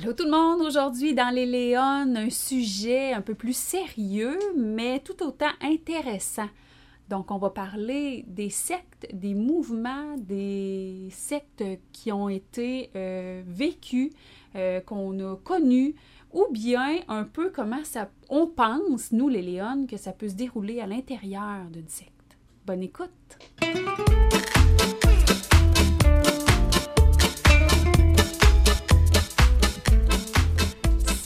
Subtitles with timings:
[0.00, 5.00] Allô tout le monde, aujourd'hui dans les Léones, un sujet un peu plus sérieux, mais
[5.00, 6.46] tout autant intéressant.
[7.08, 14.12] Donc on va parler des sectes, des mouvements, des sectes qui ont été euh, vécus,
[14.54, 15.96] euh, qu'on a connus,
[16.32, 20.34] ou bien un peu comment ça, on pense, nous les Léones, que ça peut se
[20.34, 22.12] dérouler à l'intérieur d'une secte.
[22.64, 23.10] Bonne écoute!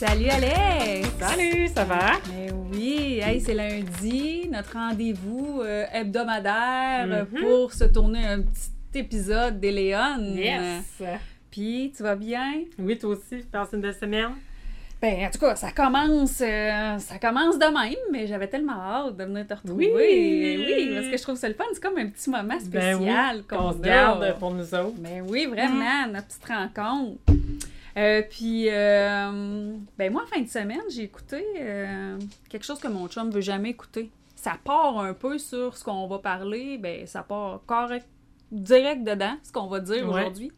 [0.05, 1.07] Salut Alex!
[1.17, 2.11] Salut, ça va?
[2.37, 7.39] Eh oui, hey, c'est lundi, notre rendez-vous euh, hebdomadaire Mhm.
[7.41, 10.35] pour se tourner un petit épisode des Léones.
[10.35, 11.01] Yes!
[11.49, 12.63] Puis, tu vas bien?
[12.77, 14.31] Oui, toi aussi, passe une belle semaine?
[15.01, 19.15] Ben, en tout cas, ça commence, euh, ça commence de même, mais j'avais tellement hâte
[19.15, 19.89] de venir te retrouver.
[19.95, 20.65] Oui!
[20.67, 23.37] oui, parce que je trouve ça le fun, c'est comme un petit moment Ben spécial
[23.37, 24.97] oui, qu'on on se garde pour nous autres.
[24.99, 27.19] Ben oui, vraiment, notre petite rencontre.
[27.97, 32.17] Euh, puis, euh, ben moi, en fin de semaine, j'ai écouté euh,
[32.49, 34.09] quelque chose que mon chum veut jamais écouter.
[34.35, 38.07] Ça part un peu sur ce qu'on va parler, ben ça part correct,
[38.51, 40.21] direct dedans, ce qu'on va dire Ouais.
[40.21, 40.51] aujourd'hui.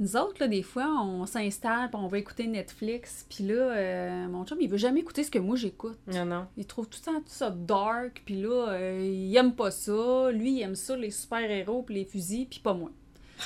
[0.00, 4.26] Nous autres, là, des fois, on s'installe, puis on va écouter Netflix, puis là, euh,
[4.26, 5.98] mon chum, il veut jamais écouter ce que moi j'écoute.
[6.12, 6.46] Non, non.
[6.56, 10.32] Il trouve tout le temps tout ça dark, puis là, il aime pas ça.
[10.32, 12.90] Lui, il aime ça, les super-héros, puis les fusils, puis pas moi.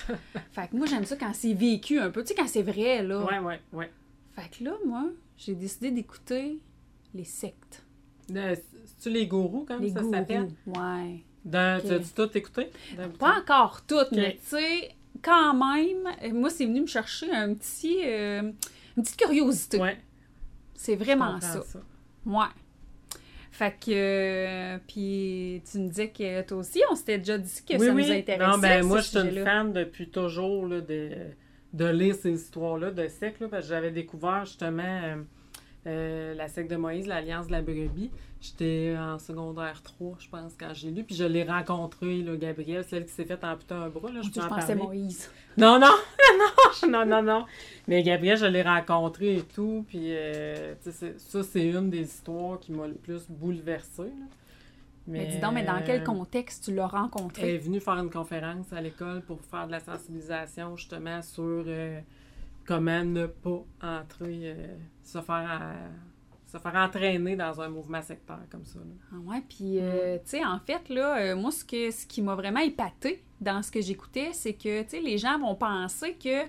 [0.52, 3.02] fait que moi, j'aime ça quand c'est vécu un peu, tu sais, quand c'est vrai,
[3.02, 3.24] là.
[3.24, 3.91] Ouais, ouais, ouais.
[4.32, 5.04] Fait que là, moi,
[5.36, 6.58] j'ai décidé d'écouter
[7.14, 7.84] les sectes.
[8.28, 10.50] C'est-tu les gourous, comme les ça s'appelle?
[10.66, 11.24] Ouais.
[11.44, 12.70] Dans- as-tu tout écouté?
[12.96, 14.91] Dans- Pas encore toutes, mais tu sais,
[15.22, 18.42] quand même, euh, moi, c'est venu me chercher un petit, euh,
[18.96, 19.78] une petite curiosité.
[19.80, 19.98] Ouais.
[20.74, 21.80] C'est vraiment comprends ça.
[22.26, 22.46] Ouais.
[23.59, 27.75] Fait que, euh, puis tu me disais que toi aussi, on s'était déjà dit que
[27.75, 28.05] oui, ça oui.
[28.05, 28.53] nous intéressait.
[28.53, 31.11] Non, ben moi, je suis une fan depuis toujours là, de,
[31.73, 33.09] de lire ces histoires-là de là,
[33.50, 35.17] parce que j'avais découvert justement
[35.89, 38.11] euh, la secte de Moïse, l'Alliance de la brebis.
[38.41, 41.03] J'étais en secondaire 3, je pense, quand j'ai lu.
[41.03, 44.12] Puis je l'ai rencontré, là, Gabrielle, celle qui s'est faite amputer un bras.
[44.12, 44.76] Là, je je en pensais.
[44.76, 45.28] Moïse?
[45.56, 45.88] Non, non,
[46.38, 47.47] non, non, non, non.
[47.88, 49.84] Mais Gabriel, je l'ai rencontré et tout.
[49.88, 50.75] Puis, euh,
[51.16, 54.03] ça, c'est une des histoires qui m'a le plus bouleversée.
[54.03, 54.26] là.
[55.09, 57.59] Mais, dis donc, mais dans quel euh, contexte tu l'as Elle est rencontré?
[57.59, 61.99] venue faire une conférence à l'école pour faire de la sensibilisation, justement, sur euh,
[62.69, 65.61] comment ne pas entrer, euh, se faire.
[65.62, 65.89] euh,
[66.51, 68.79] se faire entraîner dans un mouvement sectaire comme ça.
[68.79, 68.95] là.
[69.12, 72.23] Ah ouais, puis, euh, tu sais, en fait, là, euh, moi, ce, que, ce qui
[72.23, 76.15] m'a vraiment épaté dans ce que j'écoutais, c'est que, tu sais, les gens vont penser
[76.15, 76.45] que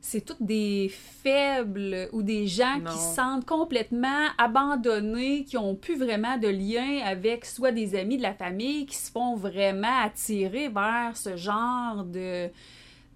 [0.00, 2.90] c'est toutes des faibles ou des gens Non.
[2.90, 8.16] qui se sentent complètement abandonnés, qui ont plus vraiment de lien avec soit des amis
[8.16, 12.48] de la famille, qui se font vraiment attirer vers ce genre de,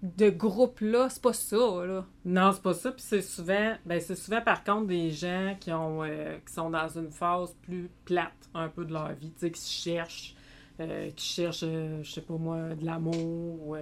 [0.01, 1.09] de groupe-là.
[1.09, 2.05] C'est pas ça, là.
[2.25, 2.91] Non, c'est pas ça.
[2.91, 6.69] Puis c'est souvent, ben c'est souvent par contre des gens qui ont, euh, qui sont
[6.69, 10.35] dans une phase plus plate un peu de leur vie, tu sais, qui cherchent,
[10.79, 13.77] euh, qui cherchent, euh, je sais pas moi, de l'amour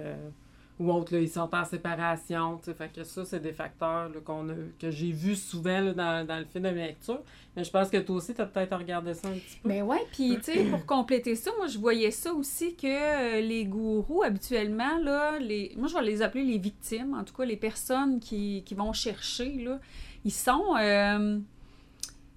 [0.78, 4.08] ou, euh, ou autre, là, ils sont en séparation, fait que ça, c'est des facteurs
[4.08, 7.20] là, qu'on a, que j'ai vu souvent là, dans, dans le film de lecture.
[7.56, 9.68] Mais je pense que toi aussi, tu as peut-être regardé ça un petit peu.
[9.68, 13.40] Mais ouais, puis tu sais, pour compléter ça, moi je voyais ça aussi que euh,
[13.40, 15.72] les gourous, habituellement, là, les...
[15.76, 18.92] moi je vais les appeler les victimes, en tout cas les personnes qui, qui vont
[18.92, 19.80] chercher, là,
[20.24, 21.38] ils sont, euh,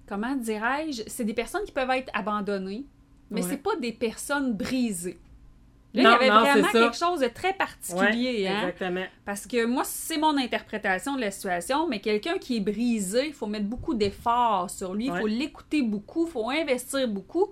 [0.06, 2.84] comment dirais-je, c'est des personnes qui peuvent être abandonnées,
[3.30, 3.48] mais Ouais.
[3.50, 5.18] c'est pas des personnes brisées.
[5.94, 8.60] Là, Non, il y avait non, vraiment quelque chose de très particulier, Ouais, hein?
[8.68, 9.04] exactement.
[9.26, 13.34] Parce que moi, c'est mon interprétation de la situation, mais quelqu'un qui est brisé, il
[13.34, 17.48] faut mettre beaucoup d'efforts sur lui, il faut l'écouter beaucoup, il faut investir beaucoup.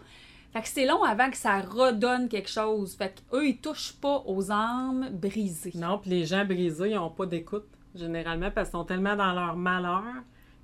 [0.53, 2.97] Fait que c'est long avant que ça redonne quelque chose.
[2.97, 5.73] Fait qu'eux, ils touchent pas aux âmes brisées.
[5.77, 9.33] Non, puis les gens brisés, ils n'ont pas d'écoute, généralement, parce qu'ils sont tellement dans
[9.33, 10.03] leur malheur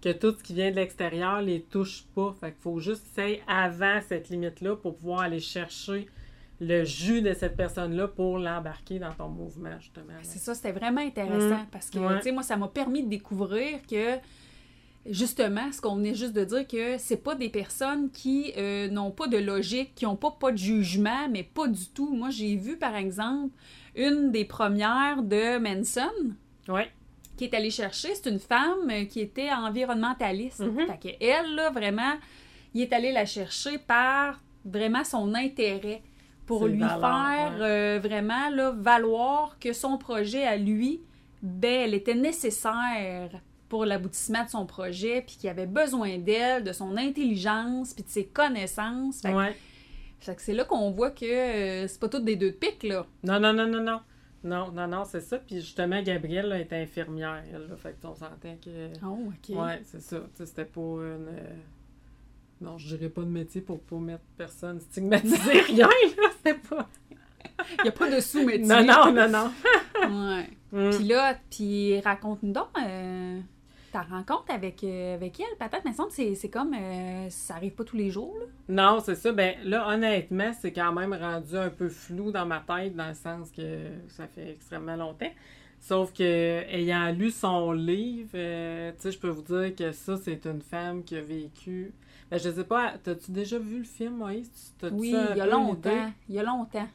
[0.03, 2.35] que tout ce qui vient de l'extérieur les touche pas.
[2.41, 6.09] Fait qu'il faut juste essayer avant cette limite-là pour pouvoir aller chercher
[6.61, 10.15] le jus de cette personne-là pour l'embarquer dans ton mouvement, justement.
[10.22, 11.67] C'est ça, c'était vraiment intéressant Mm.
[11.71, 12.17] parce que, Ouais.
[12.19, 14.16] tu sais, moi, ça m'a permis de découvrir que,
[15.09, 19.10] justement, ce qu'on venait juste de dire, que c'est pas des personnes qui euh, n'ont
[19.10, 22.15] pas de logique, qui n'ont pas, pas de jugement, mais pas du tout.
[22.15, 23.54] Moi, j'ai vu, par exemple,
[23.95, 26.10] une des premières de Manson
[27.36, 28.15] qui est allée chercher.
[28.15, 30.65] C'est une femme euh, qui était environnementaliste.
[30.86, 32.15] Fait que elle, là, vraiment,
[32.75, 36.03] il est allé la chercher par vraiment son intérêt
[36.47, 37.65] pour lui faire ouais.
[37.65, 41.03] euh, vraiment là, valoir que son projet à lui,
[41.43, 43.31] ben, elle était nécessaire
[43.69, 48.09] pour l'aboutissement de son projet, puis qu'il avait besoin d'elle, de son intelligence, puis de
[48.09, 49.21] ses connaissances.
[49.22, 49.57] Fait que- Ouais.
[50.21, 52.84] fait que c'est là qu'on voit que euh, c'est pas toutes des deux de pique,
[52.84, 53.04] là.
[53.25, 54.01] Non, non, non, non, non.
[54.45, 55.39] Non, non, non, c'est ça.
[55.39, 58.89] Puis justement, Gabrielle là, était infirmière, elle, là, fait qu'on s'entend que...
[59.04, 59.57] Oh, OK.
[59.57, 60.19] Ouais, c'est ça.
[60.34, 61.27] C'était pas une...
[62.61, 65.37] Non, je dirais pas de métier pour pas mettre personne stigmatisé,
[65.69, 66.89] rien, là, c'était pas...
[67.79, 68.65] Il n'y a pas de sous-métier.
[68.67, 69.51] Non, non, non, non.
[70.35, 70.49] Ouais.
[70.73, 70.91] Mm.
[70.91, 73.41] Puis là, puis raconte-nous donc euh,
[73.93, 75.47] ta rencontre avec, euh, avec elle.
[75.59, 76.75] Peut-être, mais semble c'est- c'est comme...
[76.75, 78.47] euh, ça arrive pas tous les jours, là.
[78.69, 79.33] Non, c'est ça.
[79.33, 83.15] Ben là, honnêtement, c'est quand même rendu un peu flou dans ma tête, dans le
[83.15, 85.33] sens que ça fait extrêmement longtemps.
[85.81, 86.23] Sauf que,
[86.69, 90.63] ayant lu son livre, euh, tu sais, je peux vous dire que ça, c'est une
[90.63, 91.93] femme qui a vécu.
[92.31, 94.51] Ben, je sais pas, t'as-tu déjà vu le film, Moïse?
[94.93, 95.91] Oui, il y a longtemps.
[96.28, 96.89] Il y a longtemps.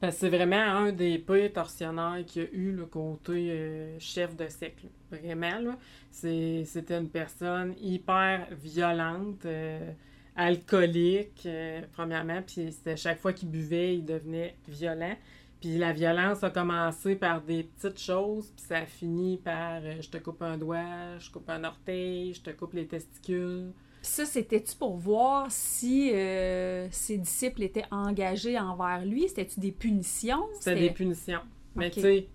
[0.00, 4.36] Que c'est vraiment un des pires tortionnaires qu'il y a eu le côté euh, chef
[4.36, 4.88] de là.
[5.10, 5.76] Vraiment, là.
[6.12, 9.90] C'est- C'était une personne hyper violente, euh,
[10.36, 12.40] alcoolique, euh, premièrement.
[12.46, 15.16] Puis c'était chaque fois qu'il buvait, il devenait violent.
[15.60, 20.08] Puis la violence a commencé par des petites choses, puis ça a fini par je
[20.08, 23.72] te coupe un doigt, je coupe un orteil, je te coupe les testicules.
[24.02, 29.28] Ça, c'était-tu pour voir si euh, ses disciples étaient engagés envers lui?
[29.28, 30.46] C'était-tu des punitions?
[30.60, 31.40] C'était des punitions.
[31.74, 32.28] Mais tu sais,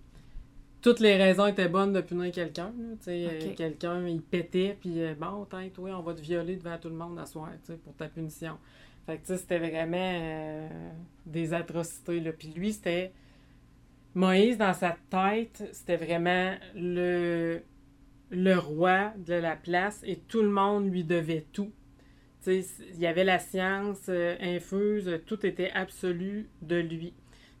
[0.84, 2.70] toutes les raisons étaient bonnes de punir quelqu'un.
[3.00, 6.76] sais, euh, quelqu'un, il pétait, puis euh, bon, t'es, toi, on va te violer devant
[6.76, 7.48] tout le monde à soir,
[7.82, 8.58] pour ta punition.
[9.06, 10.68] Fait que tu sais, c'était vraiment euh,
[11.24, 12.32] des atrocités, là.
[12.32, 13.12] Puis lui, c'était...
[14.14, 17.62] Moïse, dans sa tête, c'était vraiment le,
[18.34, 21.72] le roi de la place et tout le monde lui devait tout.
[22.46, 22.62] Il
[22.98, 27.14] y avait la science euh, infuse, tout était absolu de lui.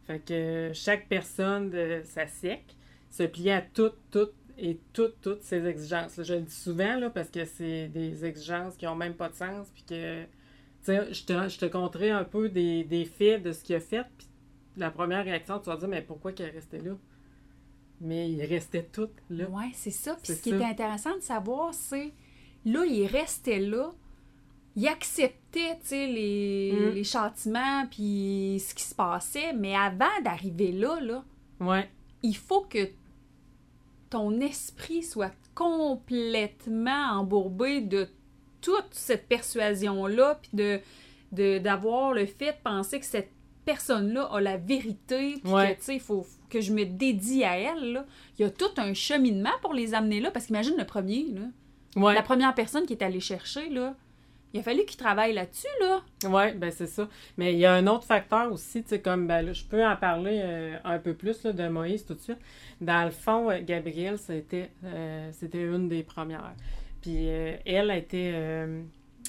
[0.06, 2.76] Fait que chaque personne de sa secte
[3.10, 6.22] se pliait à toutes, toutes et toutes, toutes ses exigences.
[6.22, 9.68] Je le dis souvent parce que c'est des exigences qui ont même pas de sens.
[9.74, 13.80] Puis je te, je te conterai un peu des, des faits de ce qu'il a
[13.80, 14.04] fait.
[14.18, 14.28] Puis
[14.76, 16.92] la première réaction, tu vas dire, mais pourquoi qu'il est resté là?
[18.06, 19.46] Mais il restait tout là.
[19.50, 20.16] Oui, c'est ça.
[20.22, 22.12] Puis ce qui est intéressant de savoir, c'est
[22.66, 23.90] là, il restait là,
[24.76, 26.94] il acceptait, les, Mm.
[26.94, 31.24] les châtiments, puis ce qui se passait, mais avant d'arriver là, là,
[31.60, 31.88] Ouais,
[32.22, 32.90] il faut que
[34.10, 38.08] ton esprit soit complètement embourbé de
[38.60, 40.80] toute cette persuasion-là, puis de,
[41.32, 43.30] de- d'avoir le fait de penser que cette
[43.64, 45.74] personne-là a la vérité, puis Ouais.
[45.74, 48.06] que, tu sais, il faut que je me dédie à elle, là.
[48.38, 51.42] Il y a tout un cheminement pour les amener là, parce qu'imagine le premier, là.
[51.96, 52.14] ouais.
[52.14, 53.94] La première personne qui est allée chercher, là,
[54.52, 56.00] il a fallu qu'il travaille là-dessus, là.
[56.26, 57.08] Oui, ben c'est ça.
[57.36, 59.84] Mais il y a un autre facteur aussi, tu sais, comme, ben là, je peux
[59.84, 62.38] en parler euh, un peu plus là, de Moïse tout de suite.
[62.80, 66.54] Dans le fond, euh, Gabrielle, c'était euh, c'était une des premières.
[67.02, 68.32] Puis elle a été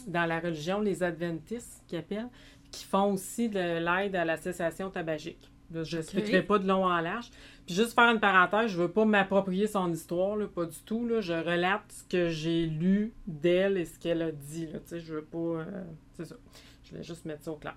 [0.08, 2.30] dans la religion, les adventistes, qui appellent,
[2.72, 5.52] qui font aussi de l'aide à la cessation tabagique.
[5.74, 7.30] Je n'expliquerai pas de long en large.
[7.66, 11.08] Puis juste faire une parenthèse, je veux pas m'approprier son histoire, là, pas du tout.
[11.08, 11.22] Là.
[11.22, 14.68] Je relate ce que j'ai lu d'elle et ce qu'elle a dit.
[14.68, 14.80] Là.
[14.92, 15.38] Je veux pas...
[15.38, 15.84] euh,
[16.14, 16.36] c'est ça.
[16.84, 17.76] Je voulais juste mettre ça au clair.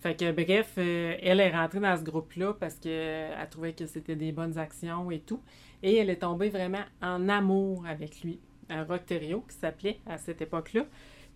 [0.00, 4.16] Fait que, bref, euh, elle est rentrée dans ce groupe-là parce qu'elle trouvait que c'était
[4.16, 5.40] des bonnes actions et tout.
[5.82, 8.40] Et elle est tombée vraiment en amour avec lui.
[8.68, 10.86] Un Rocterio qui s'appelait à cette époque-là.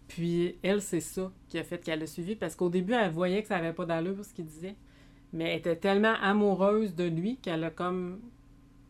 [0.08, 3.43] Puis elle, c'est ça qui a fait qu'elle a suivi parce qu'au début, elle voyait
[3.43, 4.75] que ça n'avait pas d'allure ce qu'il disait.
[5.32, 8.20] Mais elle était tellement amoureuse de lui qu'elle a comme.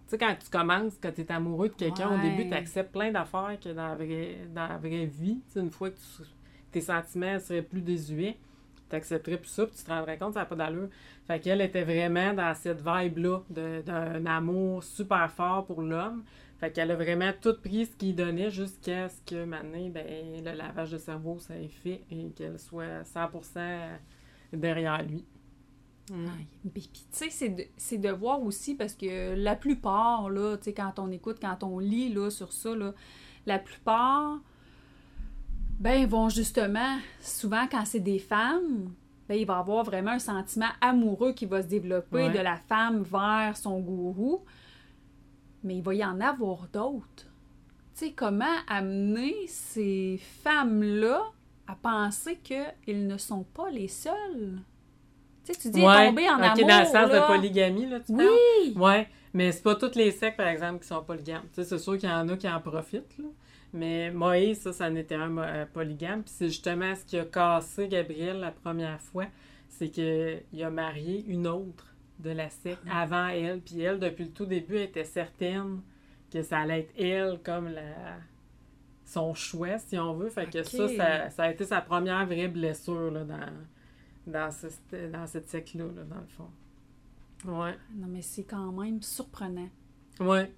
[0.06, 2.92] Tu sais, quand tu commences, quand tu es amoureux de quelqu'un, au début, tu acceptes
[2.92, 5.40] plein d'affaires que dans la vraie, dans la vraie vie.
[5.46, 6.28] Tu sais, une fois que tu-
[6.72, 8.36] tes sentiments seraient plus désuets,
[8.90, 10.88] tu accepterais plus ça, puis tu te rendrais compte que ça n'a pas d'allure.
[11.26, 16.24] Fait qu'elle était vraiment dans cette vibe-là d'un amour super fort pour l'homme.
[16.58, 20.04] Fait qu'elle a vraiment tout pris ce qu'il donnait jusqu'à ce que maintenant, ben,
[20.44, 23.60] le lavage de cerveau, ça ait fait et qu'elle soit 100%
[24.52, 25.24] derrière lui.
[26.12, 26.70] Mm.
[26.74, 27.30] Puis, tu sais,
[27.76, 31.38] c'est de, de voir aussi, parce que la plupart, là, tu sais, quand on écoute,
[31.40, 32.92] quand on lit, là, sur ça, là,
[33.46, 34.38] la plupart,
[35.80, 38.92] ben, vont justement, souvent, quand c'est des femmes,
[39.28, 42.30] ben, il va y avoir vraiment un sentiment amoureux qui va se développer Ouais.
[42.30, 44.42] de la femme vers son gourou,
[45.64, 47.26] mais il va y en avoir d'autres.
[47.94, 51.22] Tu sais, comment amener ces femmes-là
[51.66, 54.58] à penser qu'ils ne sont pas les seuls?
[55.44, 57.20] Tu sais, tu dis tomber en amour, dans le sens là.
[57.20, 58.72] de polygamie, là, tu Oui!
[58.74, 58.82] parles?
[58.84, 61.42] Ouais, mais c'est pas toutes les sectes, par exemple, qui sont polygames.
[61.54, 63.24] Tu sais, c'est sûr qu'il y en a qui en profitent, là.
[63.74, 66.22] Mais Moïse, ça, ça en était un euh, polygame.
[66.22, 69.24] Puis c'est justement ce qui a cassé Gabriel la première fois,
[69.68, 71.86] c'est qu'il a marié une autre
[72.18, 73.00] de la secte Ah.
[73.00, 73.60] avant elle.
[73.60, 75.80] Puis elle, depuis le tout début, elle était certaine
[76.30, 77.82] que ça allait être elle comme la
[79.06, 80.28] son choix, si on veut.
[80.28, 83.36] Fait que ça, ça, ça a été sa première vraie blessure là, dans,
[84.26, 86.48] dans, ce- dans cette secte-là, là, dans le fond.
[87.44, 87.74] Ouais.
[87.94, 89.68] Non, mais c'est quand même surprenant.
[90.20, 90.52] Ouais.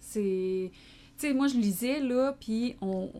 [0.00, 0.70] C'est.
[1.18, 3.10] Tu sais, moi, je lisais, là, puis on.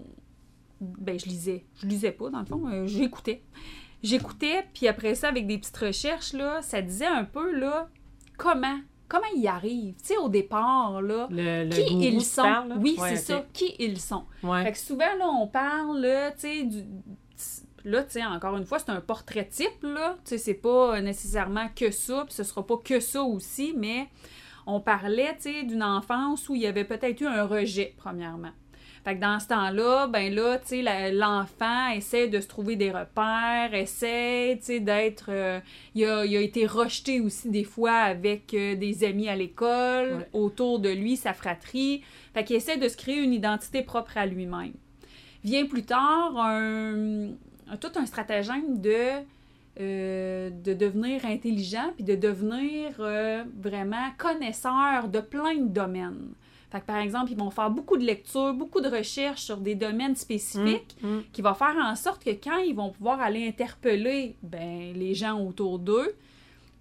[0.81, 1.65] Ben, je lisais.
[1.81, 2.67] Je lisais pas, dans le fond.
[2.69, 3.43] euh, J'écoutais.
[4.03, 7.89] J'écoutais, puis après ça, avec des petites recherches, là, ça disait un peu, là,
[8.39, 8.81] comment.
[9.09, 9.97] Comment ils y arrivent.
[10.01, 11.27] Tu sais, au départ, là.
[11.31, 12.43] Le, le qui ils sont.
[12.79, 13.45] oui, Ouais, c'est ça.
[13.53, 14.25] Qui ils sont.
[14.43, 14.63] Ouais.
[14.65, 16.85] Fait que souvent, là, on parle, là, tu sais, du.
[17.85, 20.17] Là, tu sais, encore une fois, c'est un portrait type, là.
[20.25, 24.09] Tu sais, c'est pas nécessairement que ça, puis ce sera pas que ça aussi, mais
[24.67, 28.51] on parlait, tu sais, d'une enfance où il y avait peut-être eu un rejet, premièrement.
[29.03, 32.91] Fait que dans ce temps-là, ben là, tu sais, l'enfant essaie de se trouver des
[32.91, 35.31] repères, essaie, tu sais, d'être...
[35.31, 35.59] euh,
[35.95, 40.19] il, a, il a été rejeté aussi des fois avec euh, des amis à l'école,
[40.19, 40.29] Ouais.
[40.35, 42.03] autour de lui, sa fratrie.
[42.35, 44.75] Fait qu'il essaie de se créer une identité propre à lui-même.
[45.45, 47.29] Vient plus tard un-
[47.77, 49.23] tout un stratagème de,
[49.81, 56.33] euh, de devenir intelligent puis de devenir euh, vraiment connaisseur de plein de domaines.
[56.71, 59.75] Fait que, par exemple, ils vont faire beaucoup de lectures, beaucoup de recherches sur des
[59.75, 61.23] domaines spécifiques Mm, mm.
[61.33, 65.41] qui va faire en sorte que quand ils vont pouvoir aller interpeller ben, les gens
[65.41, 66.15] autour d'eux,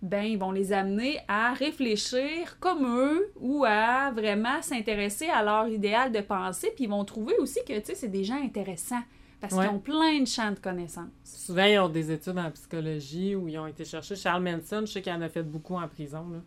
[0.02, 5.68] ben, ils vont les amener à réfléchir comme eux ou à vraiment s'intéresser à leur
[5.68, 6.72] idéal de pensée.
[6.76, 9.04] Puis ils vont trouver aussi que tu sais, c'est des gens intéressants
[9.42, 9.66] parce Ouais.
[9.68, 11.08] qu'ils ont plein de champs de connaissances.
[11.24, 14.16] Souvent, ils ont des études en psychologie où ils ont été chercher.
[14.16, 16.40] Charles Manson, je sais qu'il en a fait beaucoup en prison, là,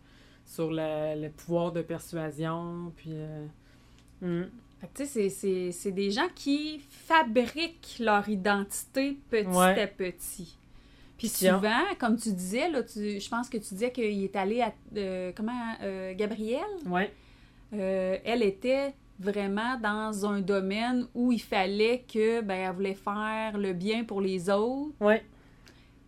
[0.45, 2.91] sur le, le pouvoir de persuasion.
[2.95, 3.11] Puis.
[3.13, 3.45] euh,
[4.21, 4.49] mm.
[4.81, 9.81] Tu sais, c'est- c'est- c'est des gens qui fabriquent leur identité petit Ouais.
[9.81, 10.57] à petit.
[11.17, 14.59] Puis souvent, comme tu disais, là, tu, je pense que tu disais qu'il est allé
[14.61, 14.73] à...
[14.97, 15.53] euh, comment?
[15.81, 16.59] euh, Gabrielle?
[17.73, 18.93] Euh, elle était
[19.23, 24.21] vraiment dans un domaine où il fallait que, ben, elle voulait faire le bien pour
[24.21, 24.93] les autres.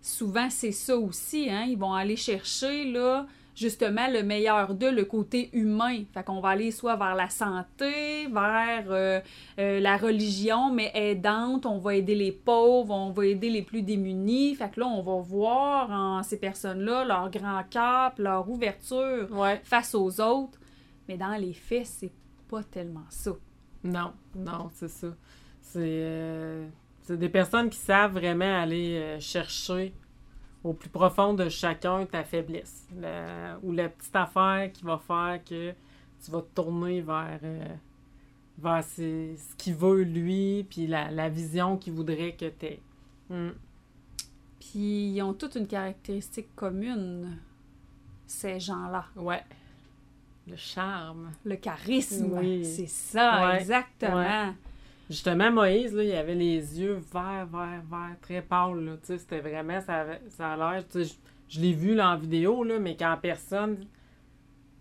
[0.02, 1.66] Souvent, c'est ça aussi, hein.
[1.68, 6.04] Ils vont aller chercher, là, justement, le meilleur d'eux, le côté humain.
[6.14, 9.20] Fait qu'on va aller soit vers la santé, vers euh,
[9.58, 11.66] euh, la religion, mais aidante.
[11.66, 14.54] On va aider les pauvres, on va aider les plus démunis.
[14.54, 17.62] Fait que là, on va voir en ces personnes-là leur grand
[18.14, 19.60] puis leur ouverture Ouais.
[19.64, 20.60] face aux autres.
[21.08, 22.12] Mais dans les faits, c'est
[22.50, 23.32] pas tellement ça.
[23.84, 25.08] Non, non, c'est ça.
[25.62, 26.68] C'est euh,
[27.10, 29.94] des personnes qui savent vraiment aller euh, chercher
[30.64, 32.88] au plus profond de chacun ta faiblesse.
[33.00, 35.72] La- ou la petite affaire qui va faire que
[36.24, 37.76] tu vas te tourner vers, euh,
[38.58, 42.80] vers ses- ce qu'il veut lui, puis la, la vision qu'il voudrait que tu aies.
[44.60, 47.38] Puis ils ont toute une caractéristique commune,
[48.26, 49.06] ces gens-là.
[49.16, 49.44] Ouais.
[50.48, 51.32] Le charme.
[51.44, 52.64] Le charisme, Oui.
[52.66, 54.54] c'est ça, Ouais, exactement.
[55.10, 58.80] Justement, Moïse, là, il avait les yeux verts, verts, verts, très pâles.
[58.84, 58.94] là.
[59.02, 60.84] Tu sais, C'était vraiment, ça, avait- ça a l'air.
[60.88, 61.16] tu sais,
[61.50, 63.86] Je, je l'ai vu là, en vidéo, là, mais qu'en personne,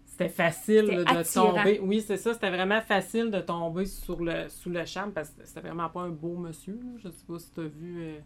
[0.06, 1.52] c'était facile là, de attirant.
[1.54, 1.80] tomber.
[1.82, 5.42] Oui, c'est ça, c'était vraiment facile de tomber sur le, sous le charme parce que
[5.44, 6.74] c'était vraiment pas un beau monsieur.
[6.82, 6.98] là.
[7.02, 7.96] Je sais pas si tu as vu.
[8.02, 8.18] euh,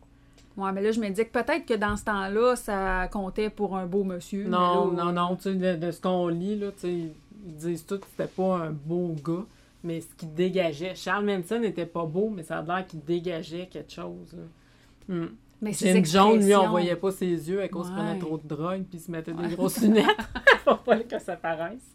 [0.56, 3.76] Ouais, mais là, je me disais que peut-être que dans ce temps-là, ça comptait pour
[3.76, 4.44] un beau monsieur.
[4.48, 7.12] Non, là, non, non, tu sais, de, de ce qu'on lit, là, tu sais,
[7.46, 9.44] ils disent tous que c'était pas un beau gars,
[9.84, 10.94] mais ce qu'il dégageait.
[10.94, 14.36] Charles Manson n'était pas beau, mais ça a l'air qu'il dégageait quelque chose.
[15.08, 15.26] Hmm.
[15.60, 18.04] Mais ces James Jones, lui, on expressions- voyait pas ses yeux à cause qu'il Ouais.
[18.04, 19.48] prenait trop de drogue puis il se mettait Ouais.
[19.48, 20.04] des grosses lunettes
[20.64, 21.94] pour pas que ça paraisse.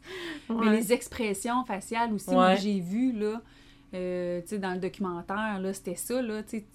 [0.50, 3.42] Mais les expressions faciales aussi, moi, j'ai vu, là,
[3.94, 6.66] euh, tu sais, dans le documentaire, là, c'était ça, là, tu sais,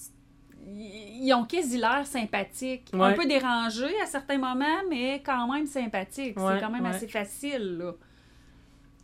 [0.66, 2.90] ils ont quasi l'air sympathiques.
[2.92, 6.38] Un peu dérangés à certains moments, mais quand même sympathiques.
[6.38, 6.90] Ouais, c'est quand même ouais.
[6.90, 7.92] assez facile, là.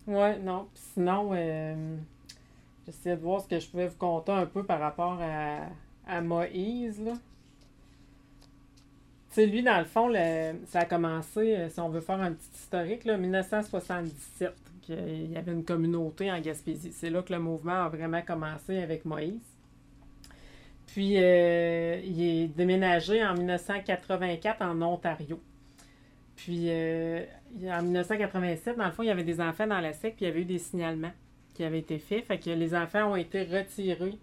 [0.06, 0.68] Ouais, non.
[0.74, 1.96] Sinon, euh,
[2.86, 5.60] j'essayais de voir ce que je pouvais vous conter un peu par rapport à,
[6.06, 7.14] à Moïse, là.
[9.36, 12.48] Lui, dans le fond, le- ça a commencé, euh, si on veut faire un petit
[12.54, 16.92] historique, là, 1977, qu'il y avait une communauté en Gaspésie.
[16.92, 19.40] C'est là que le mouvement a vraiment commencé avec Moïse.
[20.86, 25.40] Puis, euh, il est déménagé en 1984 en Ontario.
[26.36, 29.92] Puis, euh, il- en 1987, dans le fond, il y avait des enfants dans la
[29.92, 31.12] secte, puis il y avait eu des signalements
[31.54, 32.24] qui avaient été faits.
[32.24, 34.18] Fait que les enfants ont été retirés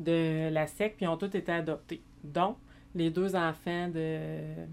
[0.00, 2.02] de la secte, puis ont tous été adoptés.
[2.22, 2.56] Donc,
[2.94, 3.94] les deux enfants de.
[3.96, 4.66] euh,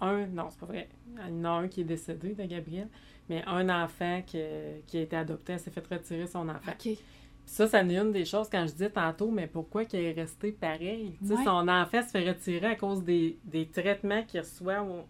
[0.00, 0.88] un, non, c'est pas vrai.
[1.16, 2.88] Il y en a un qui est décédé de Gabriel,
[3.28, 4.38] mais un enfant qui,
[4.86, 6.70] qui a été adopté, elle s'est fait retirer son enfant.
[6.72, 6.78] OK.
[6.78, 6.98] Puis
[7.46, 10.12] ça, ça en est une des choses quand je disais tantôt, mais pourquoi qu'il est
[10.12, 11.14] resté pareil?
[11.22, 11.44] Ouais.
[11.44, 15.04] Son enfant se fait retirer à cause des, des traitements qu'il reçoit au-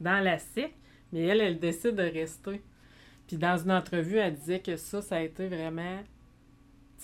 [0.00, 0.74] dans la secte,
[1.12, 2.62] mais elle, elle décide de rester.
[3.26, 6.00] Puis dans une entrevue, elle disait que ça, ça a été vraiment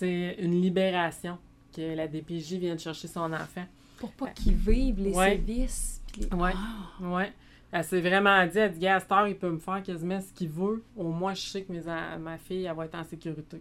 [0.02, 1.38] une libération,
[1.74, 3.64] que la DPJ vienne chercher son enfant.
[3.98, 5.30] Pour pas qu'ils vivent les Ouais.
[5.32, 6.00] sévices.
[6.16, 6.52] les- Ouais.
[6.54, 7.02] Ah!
[7.14, 7.32] Ouais.
[7.70, 8.86] Elle s'est vraiment dit, elle dit,
[9.28, 10.82] il peut me faire quasiment ce qu'il veut.
[10.96, 11.82] Au moins, je sais que mes
[12.18, 13.60] ma fille, elle va être en sécurité.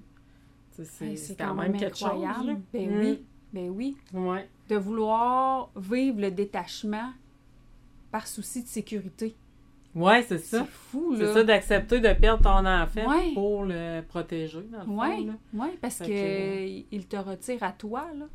[0.72, 2.08] C'est Hey, quand, même quelque chose.
[2.10, 2.48] incroyable.
[2.48, 2.56] là.
[2.72, 3.00] Ben Mm.
[3.00, 3.98] oui, ben oui.
[4.14, 4.48] Ouais.
[4.70, 7.12] De vouloir vivre le détachement
[8.12, 9.36] par souci de sécurité.
[9.98, 10.66] Ouais, c'est C'est ça.
[10.66, 11.34] fou, C'est là.
[11.34, 13.34] ça d'accepter de perdre ton enfant Ouais.
[13.34, 15.30] pour le protéger, dans le fond.
[15.54, 18.26] Ouais, parce Fait que, que- il te retire à toi, là.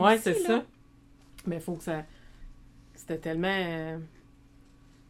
[0.00, 0.62] Ouais, Aussi, c'est ça.
[1.46, 2.04] Mais il faut que ça.
[2.94, 3.48] C'était tellement.
[3.48, 3.98] euh,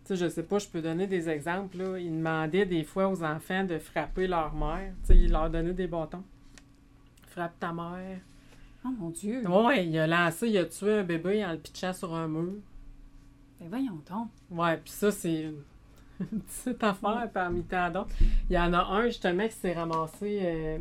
[0.04, 1.76] Tu sais, je sais pas, je peux donner des exemples.
[1.78, 1.96] Là.
[1.98, 4.92] Ils demandaient des fois aux enfants de frapper leur mère.
[5.02, 6.24] Tu sais, ils leur donnaient des bâtons.
[7.28, 8.18] Frappe ta mère.
[8.84, 9.46] Oh mon Dieu.
[9.48, 12.54] Ouais, il a lancé, il a tué un bébé en le pitchant sur un mur.
[13.60, 14.28] Ben voyons donc.
[14.50, 15.52] Ouais, puis ça, c'est
[16.32, 18.14] une petite affaire parmi tant d'autres.
[18.48, 20.40] Il y en a un, justement, qui s'est ramassé.
[20.42, 20.78] euh,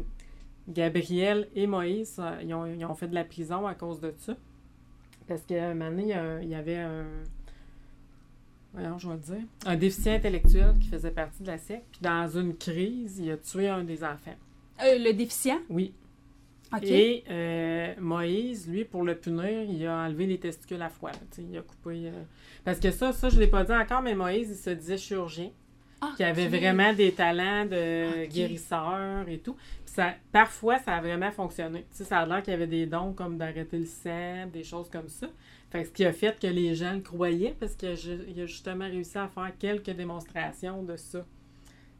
[0.69, 4.13] Gabriel et Moïse, euh, ils ont, ils ont fait de la prison à cause de
[4.19, 4.35] ça.
[5.27, 7.05] Parce qu'à un moment donné, il y avait un.
[8.73, 9.43] Voyons, je vais le dire.
[9.65, 11.85] Un déficient intellectuel qui faisait partie de la secte.
[11.91, 14.35] Puis dans une crise, il a tué un des enfants.
[14.83, 15.59] Euh, le déficient?
[15.69, 15.93] Oui.
[16.89, 21.11] Et euh, Moïse, lui, pour le punir, il a enlevé les testicules à foie.
[21.37, 22.07] il a coupé.
[22.07, 22.11] euh,
[22.63, 25.49] Parce que ça, ça, je l'ai pas dit encore, mais Moïse, il se disait chirurgien,
[25.99, 29.53] Ah, qui avait vraiment des talents de guérisseur et tout.
[29.85, 31.85] Puis ça, parfois, ça a vraiment fonctionné.
[31.91, 35.09] Ça a l'air qu'il y avait des dons comme d'arrêter le sang, des choses comme
[35.09, 35.27] ça.
[35.71, 38.85] Fait que ce qui a fait que les gens le croyaient, parce qu'il a justement
[38.85, 41.25] réussi à faire quelques démonstrations de ça.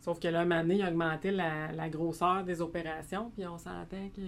[0.02, 3.46] Sauf que là, un moment donné, il a augmenté la, la grosseur des opérations, puis
[3.46, 4.22] on s'entend que...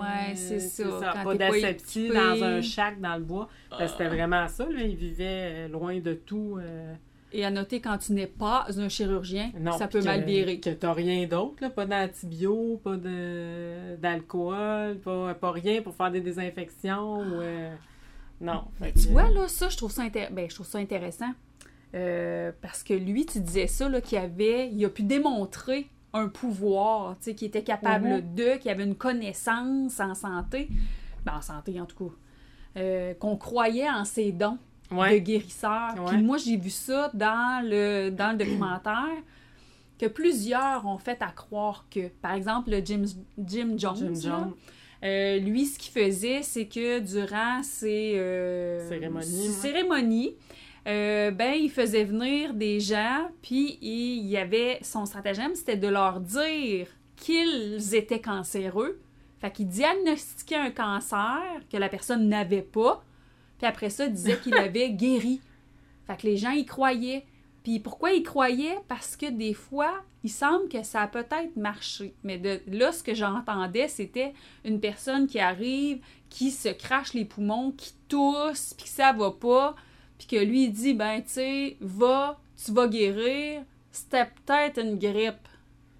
[0.00, 0.82] Ouais, c'est ça.
[1.12, 2.14] Quand Pas équipé.
[2.14, 3.48] dans un shack dans le bois.
[3.86, 4.80] C'était vraiment ça, là.
[4.82, 6.56] Il vivait euh, loin de tout.
[6.58, 6.94] euh,
[7.32, 10.58] Et à noter, quand tu n'es pas un chirurgien, non, ça peut mal que- virer.
[10.58, 11.68] Que t'as rien d'autre, là.
[11.68, 17.18] Pas d'antibio, pas de d'alcool, pas, pas rien pour faire des désinfections.
[17.20, 17.74] ou, euh,
[18.40, 18.64] Non.
[18.80, 21.30] Mais Fait tu vois, là, ça, je trouve ça, intér- ben, je trouve ça intéressant.
[21.94, 27.16] Euh, parce que lui, tu disais ça, qu'il avait, il a pu démontrer un pouvoir,
[27.18, 28.34] tu sais, qu'il était capable Mhm.
[28.34, 30.68] de, qu'il avait une connaissance en santé,
[31.24, 32.14] ben, en santé en tout cas,
[32.78, 34.58] euh, qu'on croyait en ses dons
[35.14, 35.94] de guérisseur.
[35.98, 36.04] Ouais.
[36.14, 39.06] Puis moi, j'ai vu ça dans le, dans le documentaire,
[39.98, 43.02] que plusieurs ont fait à croire que, par exemple, le Jim,
[43.38, 44.52] Jim Jones, Jim là, Jones.
[45.04, 50.36] euh, lui, ce qu'il faisait, c'est que durant ses euh, Cérémonies, ouais.
[50.86, 55.88] Euh, ben, il faisait venir des gens, puis il y avait son stratagème, c'était de
[55.88, 59.00] leur dire qu'ils étaient cancéreux.
[59.40, 63.02] Fait qu'il diagnostiquait un cancer que la personne n'avait pas,
[63.58, 65.40] puis après ça, il disait qu'il avait guéri.
[66.06, 67.26] Fait que les gens y croyaient.
[67.62, 68.78] Puis pourquoi ils croyaient?
[68.88, 72.14] Parce que des fois, il semble que ça a peut-être marché.
[72.24, 74.32] Mais de, là, ce que j'entendais, c'était
[74.64, 79.30] une personne qui arrive, qui se crache les poumons, qui tousse, puis que ça va
[79.30, 79.74] pas,
[80.20, 84.98] puis que lui, il dit, ben, tu sais, va, tu vas guérir, c'était peut-être une
[84.98, 85.48] grippe.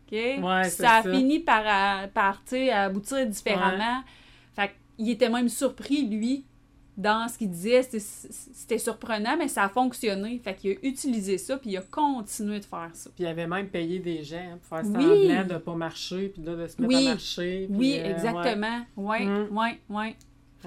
[0.06, 0.12] OK?
[0.12, 1.10] Ouais, ça a ça.
[1.10, 4.02] fini par, à- par sais, aboutir différemment.
[4.54, 6.44] Fait qu'il était même surpris, lui,
[6.98, 7.82] dans ce qu'il disait.
[7.82, 10.38] C'était- surprenant, mais ça a fonctionné.
[10.44, 13.08] Fait qu'il a utilisé ça, puis il a continué de faire ça.
[13.14, 14.92] Puis il avait même payé des gens pour faire Oui.
[15.28, 17.06] semblant de pas marcher, puis là, de se mettre Oui.
[17.06, 17.66] à marcher.
[17.70, 18.80] puis, Oui, euh, exactement.
[18.80, 19.52] Fait que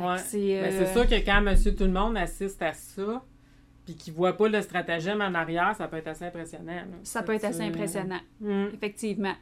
[0.01, 0.17] Ouais.
[0.25, 3.21] C'est Ben, euh, c'est sûr que quand Monsieur Tout le Monde assiste à ça,
[3.85, 6.73] puis qu'il voit pas le stratagème en arrière, ça peut être assez impressionnant.
[6.73, 6.85] là.
[7.03, 9.33] ça peut être assez impressionnant, Hum, effectivement.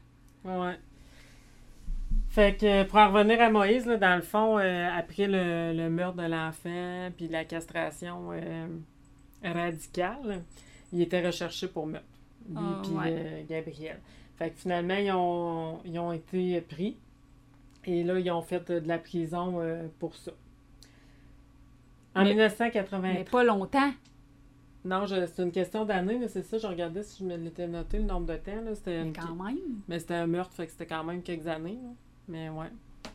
[0.45, 0.77] ouais.
[2.30, 5.89] Fait que pour en revenir à Moïse, là, dans le fond, euh, après le, le
[5.89, 8.67] meurtre de l'enfant, puis la castration euh,
[9.43, 10.41] radicale,
[10.93, 12.06] il était recherché pour meurtre.
[12.49, 13.04] Lui Ah, puis ouais.
[13.17, 13.99] euh, Gabriel.
[14.38, 16.97] Fait que finalement, ils ont, ils ont été pris.
[17.86, 19.60] Et là, ils ont fait de la prison
[19.99, 20.32] pour ça.
[22.15, 23.01] En Mais- 1980.
[23.13, 23.91] Mais pas longtemps.
[24.84, 27.98] Non, c'est une question d'année, mais c'est ça, je regardais si je me l'étais noté
[28.00, 28.62] le nombre de temps.
[28.65, 29.58] Là, Mais quand même.
[29.88, 31.78] mais c'était un meurtre, fait que c'était quand même quelques années.
[31.84, 31.89] là.
[32.28, 32.67] Mais ouais.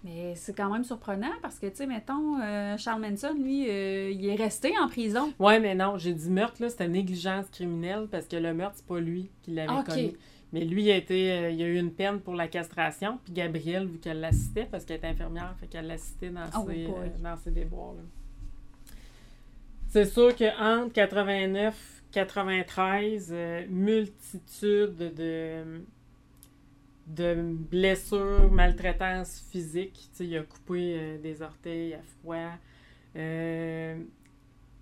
[0.05, 4.11] Mais c'est quand même surprenant parce que, tu sais, mettons, euh, Charles Manson, lui, euh,
[4.11, 5.33] il est resté en prison.
[5.39, 8.87] Ouais, mais non, j'ai dit meurtre, là, c'était négligence criminelle parce que le meurtre, c'est
[8.87, 9.87] pas lui qui l'avait Ok.
[9.87, 10.17] commis.
[10.53, 13.33] Mais lui, il a, été, euh, il a eu une peine pour la castration, puis
[13.33, 17.09] Gabrielle, vu qu'elle l'assistait, parce qu'elle était infirmière, fait qu'elle l'assistait dans, Oh ses, euh,
[17.23, 17.95] dans ses déboires.
[17.95, 18.03] là.
[19.97, 25.81] C'est sûr qu'entre 89 93, euh, multitude de,
[27.07, 27.35] de
[27.71, 30.11] blessures, maltraitances physiques.
[30.21, 32.59] Il a coupé euh, des orteils à froid.
[33.17, 33.99] Euh,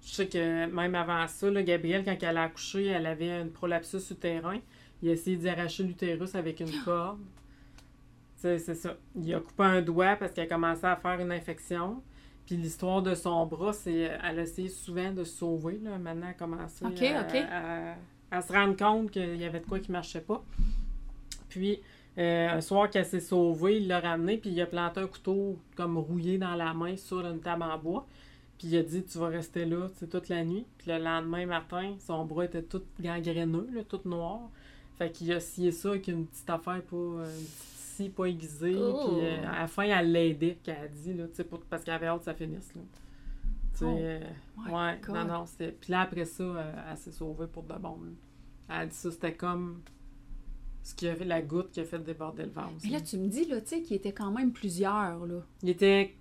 [0.05, 3.47] je sais que même avant ça, là, Gabrielle, quand elle a accouché, elle avait un
[3.47, 4.59] prolapsus utérin.
[5.01, 7.21] Il a essayé d'y arracher l'utérus avec une corde.
[8.35, 8.97] C'est ça.
[9.15, 12.03] Il a coupé un doigt parce qu'elle commençait à faire une infection.
[12.47, 15.81] Puis l'histoire de son bras, c'est elle a essayé souvent de se sauver.
[15.83, 15.99] Là.
[15.99, 16.89] Maintenant, elle a commencé à,
[18.31, 20.43] elle se rende compte qu'il y avait de quoi qui marchait pas.
[21.49, 21.81] Puis,
[22.19, 25.57] euh, un soir qu'elle s'est sauvée, il l'a ramené, puis il a planté un couteau
[25.77, 28.07] comme rouillé dans la main sur une table en bois.
[28.59, 30.65] Puis il a dit Tu vas rester là toute la nuit.
[30.79, 34.41] Puis le lendemain matin, son bras était tout gangréneux, là, tout noir.
[34.97, 36.97] Fait qu'il a scié ça avec une petite affaire pas.
[36.97, 37.74] euh, une petite
[38.09, 38.77] pas aiguisée.
[38.77, 39.09] Oh.
[39.09, 42.07] Puis euh, à la fin, elle l'aidait, qu'elle a dit, là, pour- parce qu'elle avait
[42.07, 42.75] hâte que ça finisse.
[42.75, 42.83] Là.
[43.83, 44.21] Oh euh,
[44.71, 45.15] ouais, God.
[45.17, 45.45] non, non.
[45.59, 47.99] Puis là, après ça, euh, elle s'est sauvée pour de bon.
[48.03, 48.11] là.
[48.69, 49.83] Elle a dit ça, c'était comme
[50.83, 52.67] ce qui a fait la goutte qui a fait déborder le vase.
[52.85, 52.99] Mais là.
[52.99, 55.41] là, tu me dis, là, tu sais, qu'il était quand même plusieurs, là.
[55.63, 56.15] Il était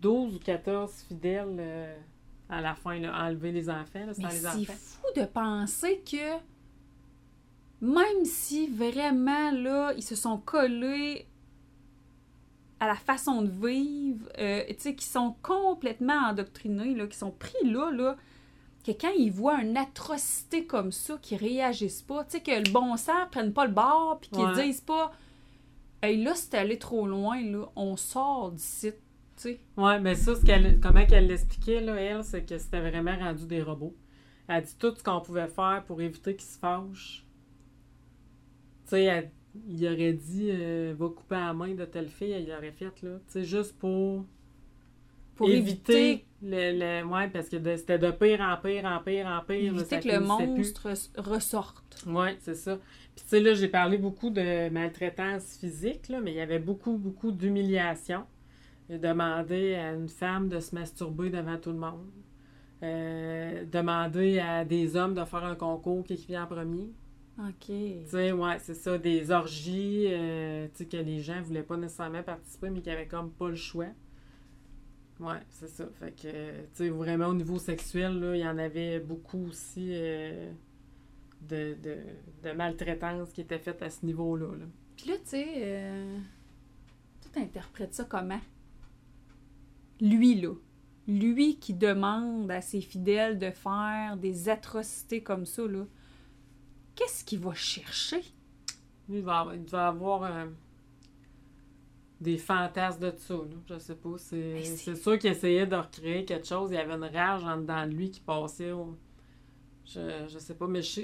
[0.00, 1.94] 12 ou 14 fidèles
[2.48, 4.72] à la fin, là, enlever les enfants, là, sans Mais les c'est enfants.
[4.76, 6.36] fou de penser que
[7.82, 11.26] même si vraiment, là, ils se sont collés
[12.78, 17.32] à la façon de vivre, euh, tu sais, qui sont complètement endoctrinés, là, qui sont
[17.32, 18.16] pris là, là,
[18.84, 22.72] que quand ils voient une atrocité comme ça, qu'ils réagissent pas, tu sais, que le
[22.72, 24.64] bon sens prenne pas le bord, puis qu'ils Ouais.
[24.64, 25.12] disent pas
[26.02, 28.90] «Hey, là, c'est allé trop loin, là, on sort d'ici»,
[29.36, 29.60] tu sais.
[29.76, 33.46] Ouais, mais ça, ce qu'elle, comment qu'elle l'expliquait, là, elle, c'est que c'était vraiment rendu
[33.46, 33.94] des robots.
[34.48, 37.24] Elle a dit tout ce qu'on pouvait faire pour éviter qu'ils se fâchent.
[38.96, 39.30] Sais,
[39.68, 43.18] il aurait dit euh, va couper la main de telle fille, elle aurait fait, là.
[43.26, 44.24] Tu sais, juste pour,
[45.36, 49.40] Pour éviter, le, le- Ouais, parce que c'était de pire en pire, en pire, en
[49.44, 49.72] pire.
[49.74, 50.26] éviter que le plus.
[50.26, 52.04] monstre ressorte.
[52.06, 52.76] Oui, c'est ça.
[53.14, 56.58] Puis tu sais, là, j'ai parlé beaucoup de maltraitance physique, là, mais il y avait
[56.58, 58.24] beaucoup, beaucoup d'humiliation.
[58.90, 62.06] Il demandé à une femme de se masturber devant tout le monde.
[62.82, 66.88] Euh, demander à des hommes de faire un concours qui vient en premier.
[67.38, 67.66] OK.
[67.66, 71.76] Tu sais, ouais, c'est ça, des orgies, euh, tu sais, que les gens voulaient pas
[71.76, 73.88] nécessairement participer, mais qui avaient comme pas le choix.
[75.18, 75.88] Ouais, c'est ça.
[75.98, 79.90] Fait que, tu sais, vraiment au niveau sexuel, là, il y en avait beaucoup aussi
[79.92, 80.52] euh,
[81.48, 81.96] de, de,
[82.42, 84.54] de maltraitance qui était faite à ce niveau-là.
[84.56, 84.66] là.
[84.96, 86.18] Puis là, tu sais, euh,
[87.32, 88.40] tu interprètes ça comment?
[90.00, 90.52] Lui, là.
[91.08, 95.86] Lui qui demande à ses fidèles de faire des atrocités comme ça, là.
[96.94, 98.22] Qu'est-ce qu'il va chercher?
[99.08, 100.46] Il, va il devait avoir euh,
[102.20, 103.56] des fantasmes de ça, là.
[103.68, 104.10] Je sais pas.
[104.18, 106.70] C'est, sûr qu'il essayait de recréer quelque chose.
[106.70, 108.70] Il y avait une rage en dedans de lui qui passait.
[108.72, 108.96] au-
[109.84, 111.00] Je, je sais pas, mais je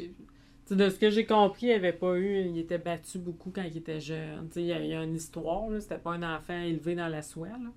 [0.71, 2.41] de ce que j'ai compris, il avait pas eu.
[2.47, 4.49] Il était battu beaucoup quand il était jeune.
[4.55, 5.81] Il y a, il y a une histoire, là.
[5.81, 7.73] C'était pas un enfant élevé dans la soie, là.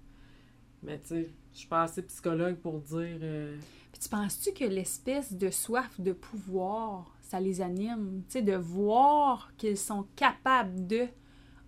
[0.83, 3.17] Mais tu sais, je suis pas assez psychologue pour dire.
[3.21, 3.55] euh,
[3.93, 8.23] Puis tu penses-tu que l'espèce de soif de pouvoir, ça les anime?
[8.27, 11.07] Tu sais, de voir qu'ils sont capables de...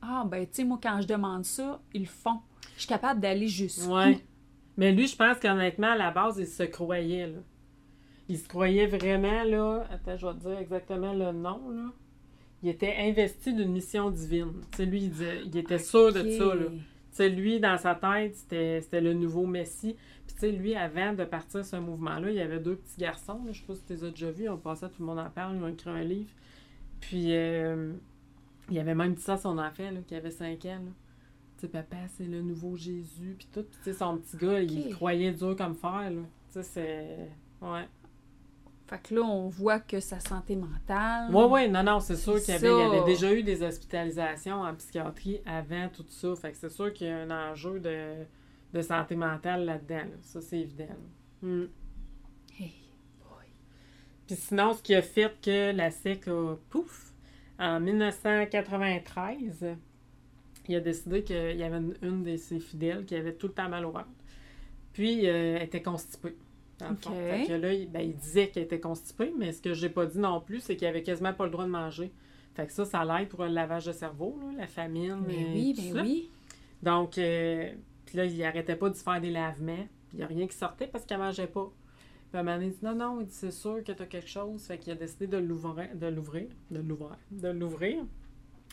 [0.02, 2.40] Ah, ben, tu sais, moi, quand je demande ça, ils le font.
[2.76, 3.94] Je suis capable d'aller jusqu'où?
[3.96, 4.20] Ouais.
[4.76, 7.40] Mais lui, je pense qu'honnêtement, à la base, il se croyait, là.
[8.28, 9.86] Il se croyait vraiment, là.
[9.90, 11.92] Attends, je vais te dire exactement le nom, là.
[12.62, 14.54] Il était investi d'une mission divine.
[14.72, 16.66] Tu sais, lui, il, disait- il était sûr de ça, là.
[16.68, 19.96] Tu sais, lui, dans sa tête, c'était c'était le nouveau Messie.
[20.36, 23.42] Puis, tu sais, lui, avant de partir ce mouvement-là, il y avait deux petits garçons.
[23.46, 23.52] là.
[23.52, 24.50] Je sais pas si tu les as déjà vus.
[24.50, 25.56] On passait, tout le monde en parle.
[25.58, 26.32] Ils ont écrit un livre.
[27.00, 27.94] Puis, euh,
[28.70, 30.70] il avait même dit ça à son enfant, là, qui avait 5 ans.
[30.70, 30.92] là.
[31.58, 33.36] Tu sais, papa, c'est le nouveau Jésus.
[33.38, 33.64] Puis tout.
[33.64, 36.22] Puis, tu sais, son petit gars, il croyait dur comme fer, là.
[36.52, 37.66] Tu sais, c'est...
[37.66, 37.88] Ouais.
[38.88, 41.34] Fait que là, on voit que sa santé mentale...
[41.34, 43.64] Ouais, ouais, non, non, c'est sûr qu'il y avait, il y avait déjà eu des
[43.64, 46.36] hospitalisations en psychiatrie avant tout ça.
[46.36, 48.26] Fait que c'est sûr qu'il y a un enjeu de,
[48.74, 49.96] de santé mentale là-dedans.
[49.98, 50.18] là.
[50.22, 50.86] Ça, c'est évident.
[51.42, 51.66] Hmm.
[52.60, 52.74] Hey,
[53.20, 53.46] boy.
[54.28, 57.14] Puis sinon, ce qui a fait que la SEC a pouf,
[57.60, 59.76] en 1993,
[60.68, 63.54] il a décidé qu'il y avait une, une de ses fidèles qui avait tout le
[63.54, 64.08] temps mal au ventre.
[64.94, 66.36] Puis, euh, elle était constipée.
[66.80, 67.12] Dans le fond.
[67.12, 70.06] Fait que là, il, ben, il disait qu'elle était constipée, mais ce que j'ai pas
[70.06, 72.12] dit non plus, c'est qu'il avait quasiment pas le droit de manger.
[72.56, 75.24] Fait que ça, ça l'aide pour le lavage de cerveau, là, la famine.
[75.30, 76.02] Et oui, tout ben ça.
[76.04, 76.30] oui.
[76.82, 77.72] Donc, euh,
[78.14, 79.88] puis là, il arrêtait pas de se faire des lavements.
[80.08, 81.72] Puis il n'y a rien qui sortait parce qu'il mangeait pas.
[82.32, 84.62] Puis à dit non, non, il dit c'est sûr que tu as quelque chose.
[84.62, 88.04] Fait qu'il a décidé de l'ouvrir, de l'ouvrir, de l'ouvrir, de l'ouvrir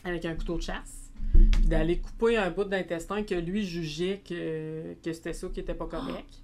[0.03, 1.11] avec un couteau de chasse.
[1.33, 5.73] Puis d'aller couper un bout d'intestin que lui jugeait que, que c'était ça qui était
[5.73, 6.43] pas correct.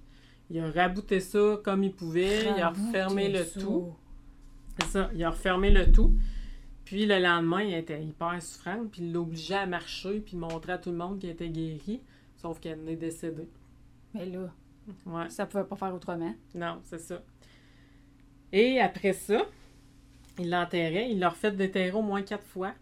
[0.50, 2.46] Il a rabouté ça comme il pouvait.
[2.56, 3.60] il a refermé le ça.
[3.60, 3.94] tout.
[4.80, 6.12] C'est ça, il a refermé le tout.
[6.84, 10.72] Puis le lendemain, il était hyper souffrante, puis il l'obligeait à marcher, puis il montrait
[10.72, 12.00] à tout le monde qu'elle était guérie,
[12.40, 13.48] sauf qu'elle est décédée.
[14.14, 14.50] Mais là,
[15.04, 16.34] Ouais, ça pouvait pas faire autrement.
[16.54, 17.20] non, c'est ça.
[18.52, 19.42] Et après ça,
[20.38, 22.72] il l'enterrait, il l'a refait déterrer au moins quatre fois.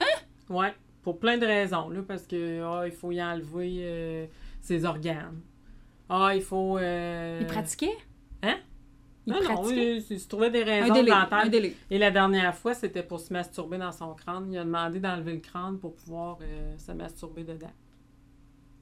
[0.00, 0.04] Hein?
[0.50, 4.26] Ouais, pour plein de raisons, là, parce que, ah, il faut y enlever euh,
[4.60, 5.40] ses organes.
[6.08, 6.78] Ah, il faut...
[6.78, 7.96] euh, Il pratiquait?
[8.42, 8.56] Hein?
[9.28, 9.96] Il non, non, pratiquait?
[9.98, 11.48] il, il se trouvait des raisons un délai.
[11.50, 11.76] délai.
[11.90, 14.52] Et la dernière fois, c'était pour se masturber dans son crâne.
[14.52, 17.70] Il a demandé d'enlever le crâne pour pouvoir euh, se masturber dedans.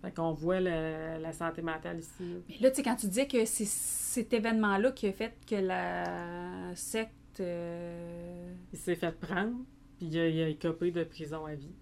[0.04, 2.42] Fait qu'on voit le- la santé mentale ici.
[2.48, 5.56] Mais là, tu sais, quand tu disais que c'est cet événement-là qui a fait que
[5.56, 7.40] la secte.
[7.40, 9.56] euh, Il s'est fait prendre,
[9.96, 11.74] puis il a, il a écopé de prison à vie.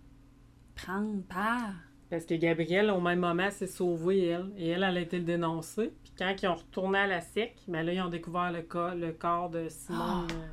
[0.76, 1.74] prendre part.
[2.08, 4.50] Parce que Gabrielle, au même moment, s'est sauvée, elle.
[4.56, 5.92] Et elle, elle a été le dénoncée.
[6.02, 8.94] Puis quand ils ont retourné à la SEC, ben là, ils ont découvert le, cas,
[8.94, 10.26] le corps de Simone...
[10.30, 10.32] Ah.
[10.32, 10.46] euh,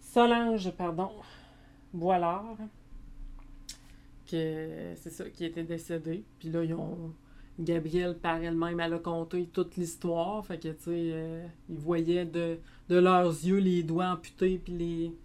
[0.00, 1.10] Solange, pardon,
[1.92, 2.56] Boilard.
[4.30, 6.24] Que c'est ça, qui était décédée.
[6.38, 7.14] Puis là, ils ont...
[7.58, 10.46] Gabrielle, par elle-même, elle a conté toute l'histoire.
[10.46, 14.72] Fait que, tu sais, euh, ils voyaient de, de leurs yeux les doigts amputés, puis
[14.74, 15.16] les...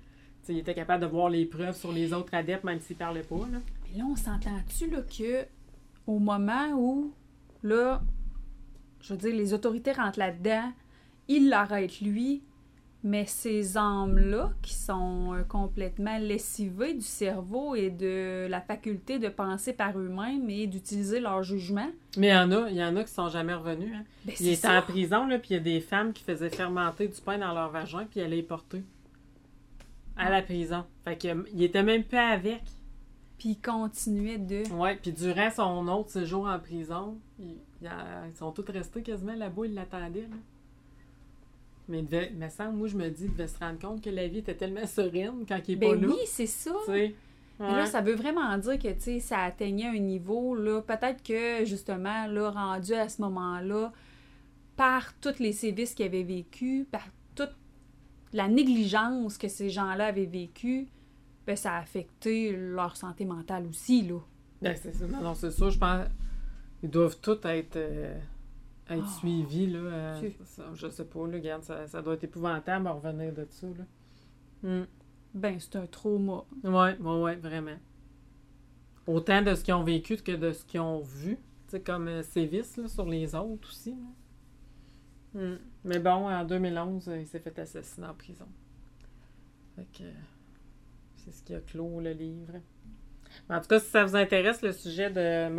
[0.42, 2.96] Tu sais, ils étaient capables de voir les preuves sur les autres adeptes, même s'ils
[2.96, 3.60] parlaient pas, là.
[3.92, 5.46] Mais là, on s'entend-tu là, que
[6.08, 7.14] au moment où,
[7.62, 8.02] là,
[9.02, 10.72] je veux dire, les autorités rentrent là-dedans,
[11.28, 12.42] ils l'arrêtent lui,
[13.04, 19.28] mais ces âmes-là qui sont euh, complètement lessivées du cerveau et de la faculté de
[19.30, 22.96] penser par eux-mêmes et d'utiliser leur jugement, Mais il y en a, il y en
[22.96, 23.94] a qui sont jamais revenus.
[23.94, 24.04] Hein.
[24.26, 27.08] ben Il était en prison, là, puis il y a des femmes qui faisaient fermenter
[27.10, 28.84] du pain dans leur vagin, puis allaient les porter
[30.16, 30.86] à la prison.
[31.04, 32.62] Fait que, euh, il était même pas avec.
[33.38, 34.64] Puis ils continuaient de...
[34.74, 37.90] Ouais, puis durant son autre séjour en prison, il- il
[38.32, 40.22] ils sont tous restés quasiment là-bas, ils l'attendaient.
[40.22, 40.38] là.
[41.88, 44.10] Mais il devait, me semble, moi je me dis, il devait se rendre compte que
[44.10, 46.08] la vie était tellement sereine quand il est pas Ben là.
[46.08, 46.72] oui, c'est ça.
[46.86, 47.16] Tu sais.
[47.60, 51.24] Mais là, ça veut vraiment dire que, tu sais, ça atteignait un niveau, là, peut-être
[51.24, 53.94] que, justement, là, rendu à ce moment-là,
[54.76, 57.54] par tous les sévices qu'ils avaient vécus, par toute
[58.34, 60.88] la négligence que ces gens-là avaient vécue,
[61.46, 64.20] ben, ça a affecté leur santé mentale aussi, là.
[64.62, 65.06] Ben, c'est ça.
[65.06, 65.70] Non, non, c'est ça.
[65.70, 66.08] Je pense
[66.84, 68.14] ils doivent tous être, euh,
[68.90, 69.68] être suivis.
[69.68, 71.28] Là, euh, Tu- ça, je sais pas.
[71.28, 73.68] Là, regarde, ça, ça doit être épouvantable à revenir de ça.
[73.68, 73.86] Là.
[74.70, 74.86] Hmm.
[75.34, 76.46] Ben, c'est un trauma.
[76.64, 77.78] Ouais, ouais, ouais, vraiment.
[79.08, 81.36] Autant de ce qu'ils ont vécu que de ce qu'ils ont vu.
[81.68, 83.96] Tu sais, comme euh, sévices là, sur les autres aussi.
[85.34, 85.42] là.
[85.42, 85.58] Hmm.
[85.84, 88.48] Mais bon, en 2011, euh, il s'est fait assassiner en prison.
[89.76, 90.04] Fait que
[91.16, 92.54] c'est ce qui a clos le livre.
[93.50, 95.50] En tout cas, si ça vous intéresse, le sujet de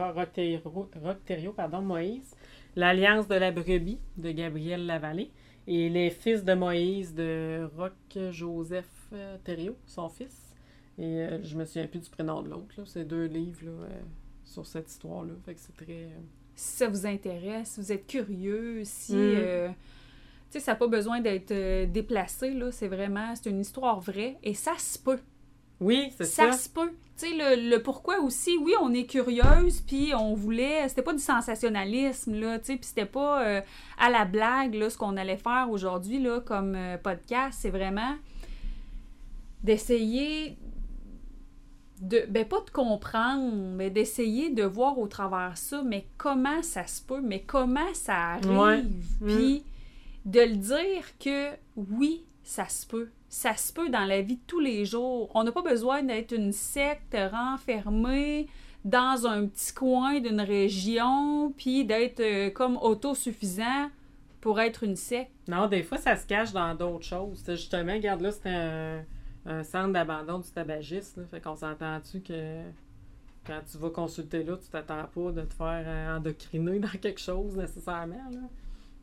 [1.02, 2.32] Rock-Thériault, pardon, Moïse,
[2.76, 5.30] l'Alliance de la brebis de Gabriel Lavallée
[5.66, 10.54] et les fils de Moïse de Roque-Joseph euh, Thériault, son fils.
[10.98, 12.74] Et euh, je me souviens plus du prénom de l'autre.
[12.76, 12.84] là.
[12.86, 14.00] C'est deux livres là, euh,
[14.44, 15.32] sur cette histoire-là.
[15.44, 16.04] Fait que c'est très...
[16.04, 16.20] euh,
[16.54, 19.14] Si ça vous intéresse, si vous êtes curieux, si...
[19.14, 19.18] Mm.
[19.18, 19.74] euh, tu
[20.50, 21.52] sais, ça n'a pas besoin d'être
[21.90, 22.70] déplacé, là.
[22.70, 23.34] C'est vraiment...
[23.34, 24.36] C'est une histoire vraie.
[24.44, 25.18] Et ça se peut.
[25.84, 26.58] Oui, c'est ça, ça.
[26.58, 26.90] se peut.
[27.16, 30.88] Tu sais, le, le pourquoi aussi, oui, on est curieuse, puis on voulait.
[30.88, 33.60] C'était pas du sensationnalisme, là, tu sais, puis c'était pas euh,
[33.98, 37.58] à la blague, là, ce qu'on allait faire aujourd'hui, là, comme euh, podcast.
[37.60, 38.16] C'est vraiment
[39.62, 40.56] d'essayer
[42.00, 42.24] de.
[42.30, 47.02] Ben, pas de comprendre, mais d'essayer de voir au travers ça, mais comment ça se
[47.02, 48.90] peut, mais comment ça arrive,
[49.24, 49.62] puis
[50.24, 53.10] de le dire que oui, ça se peut.
[53.34, 55.28] Ça se peut dans la vie de tous les jours.
[55.34, 58.46] On n'a pas besoin d'être une secte renfermée
[58.84, 63.90] dans un petit coin d'une région, puis d'être euh, comme autosuffisant
[64.40, 65.32] pour être une secte.
[65.48, 67.42] Non, des fois, ça se cache dans d'autres choses.
[67.44, 69.04] Justement, regarde là, c'était un,
[69.46, 71.22] un centre d'abandon du tabagisme.
[71.22, 71.26] là.
[71.26, 72.60] Fait qu'on s'entend-tu que
[73.44, 77.20] quand tu vas consulter là, tu t'attends pas de te faire euh, endocriner dans quelque
[77.20, 78.30] chose nécessairement.
[78.30, 78.40] Là?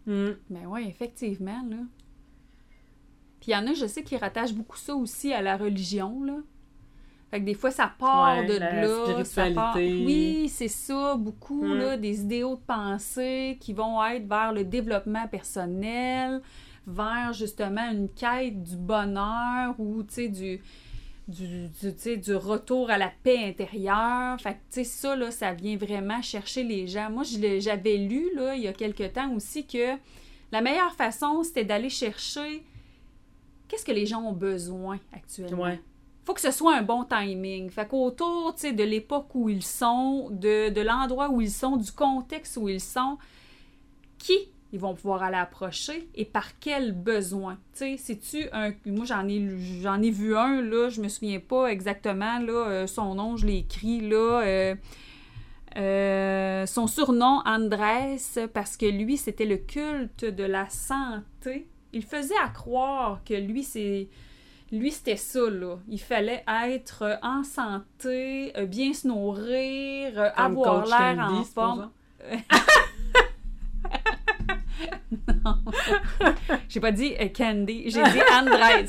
[0.05, 0.35] Hmm.
[0.49, 1.79] Ben oui, effectivement, là.
[3.41, 6.23] Puis il y en a, je sais, qui rattachent beaucoup ça aussi à la religion,
[6.23, 6.35] là.
[7.31, 9.23] Fait que des fois, ça part Ouais, de la là.
[9.25, 9.75] ça part-.
[9.77, 11.77] Oui, c'est ça, beaucoup, Mm.
[11.77, 16.41] là, des idéaux de pensée qui vont être vers le développement personnel,
[16.85, 20.59] vers justement une quête du bonheur ou, tu sais, du,
[21.29, 24.39] du, du, retour à la paix intérieure.
[24.41, 27.09] Fait que, tu sais, ça, là, ça vient vraiment chercher les gens.
[27.09, 27.23] Moi,
[27.59, 29.95] j'avais lu, là, il y a quelque temps aussi, que
[30.51, 32.63] la meilleure façon, c'était d'aller chercher
[33.71, 35.63] qu'est-ce que les gens ont besoin actuellement?
[35.63, 35.79] Ouais.
[36.25, 37.69] faut que ce soit un bon timing.
[37.69, 41.77] Fait qu'autour, tu sais, de l'époque où ils sont, de, de l'endroit où ils sont,
[41.77, 43.17] du contexte où ils sont,
[44.17, 47.55] qui ils vont pouvoir aller approcher et par quel besoin?
[47.73, 48.71] Tu sais, c'est-tu un...
[48.85, 49.49] Moi, j'en ai,
[49.81, 53.45] j'en ai vu un, là, je me souviens pas exactement, là, euh, son nom, je
[53.47, 54.41] l'ai écrit, là...
[54.41, 54.75] euh,
[55.77, 58.17] euh, son surnom, Andrés,
[58.53, 61.67] parce que lui, c'était le culte de la santé.
[61.93, 64.07] Il faisait à croire que lui, c'est...
[64.71, 65.77] Lui, c'était ça, là.
[65.89, 71.43] Il fallait être en santé, euh, bien se nourrir, euh, Comme avoir l'air en forme.
[71.43, 71.91] supposons.
[76.69, 78.85] j'ai pas dit euh, Candy, j'ai dit Andrés.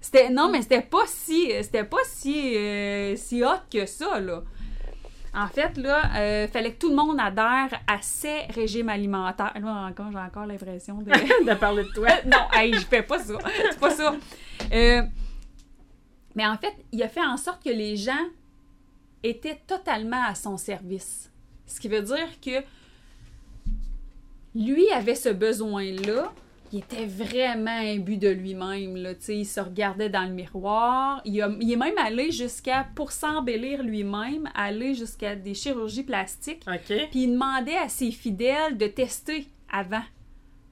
[0.00, 4.42] C'était non, mais c'était pas si c'était pas si euh, si hot que ça là.
[5.32, 9.52] En fait, là, euh, fallait que tout le monde adhère à ces régimes alimentaires.
[9.60, 11.10] Là, encore, j'ai encore l'impression de...
[11.50, 12.08] de parler de toi.
[12.26, 13.34] non, hey, je fais pas ça.
[13.70, 14.14] C'est pas ça.
[14.72, 15.02] Euh,
[16.34, 18.26] mais en fait, il a fait en sorte que les gens
[19.22, 21.30] étaient totalement à son service.
[21.66, 22.64] Ce qui veut dire que
[24.54, 26.32] lui avait ce besoin-là.
[26.72, 28.96] Il était vraiment imbu de lui-même.
[28.96, 31.20] Là, tu sais, il se regardait dans le miroir.
[31.24, 36.62] Il, a- il est même allé jusqu'à, pour s'embellir lui-même, aller jusqu'à des chirurgies plastiques.
[37.10, 40.02] Puis il demandait à ses fidèles de tester avant.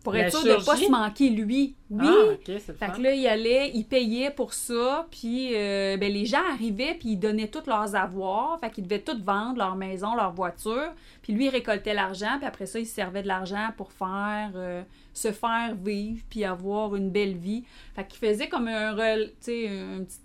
[0.05, 1.75] Pour La être sûr de ne pas se manquer lui.
[1.91, 2.07] Oui.
[2.07, 2.93] Ah, c'est le Fait fun.
[2.93, 7.11] que là, il allait, il payait pour ça, puis euh, ben, les gens arrivaient, puis
[7.11, 11.33] ils donnaient tous leurs avoirs, fait qu'ils devaient tout vendre, leur maison, leur voiture, puis
[11.33, 14.83] lui, il récoltait l'argent, puis après ça, il se servait de l'argent pour faire, euh,
[15.13, 17.65] se faire vivre, puis avoir une belle vie.
[17.95, 20.21] Fait qu'il faisait comme un, rel- tu sais, un petit-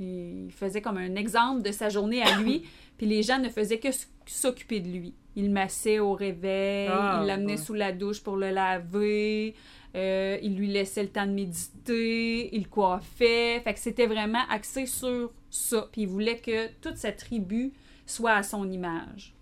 [0.00, 2.62] il faisait comme un exemple de sa journée à lui,
[2.98, 3.88] puis les gens ne faisaient que
[4.26, 5.14] s'occuper de lui.
[5.36, 7.56] Il massait au réveil, Ah, il l'amenait ouais.
[7.56, 9.54] sous la douche pour le laver,
[9.96, 13.60] euh, il lui laissait le temps de méditer, il coiffait.
[13.60, 15.88] Fait que c'était vraiment axé sur ça.
[15.92, 17.72] Puis il voulait que toute sa tribu
[18.06, 19.34] soit à son image.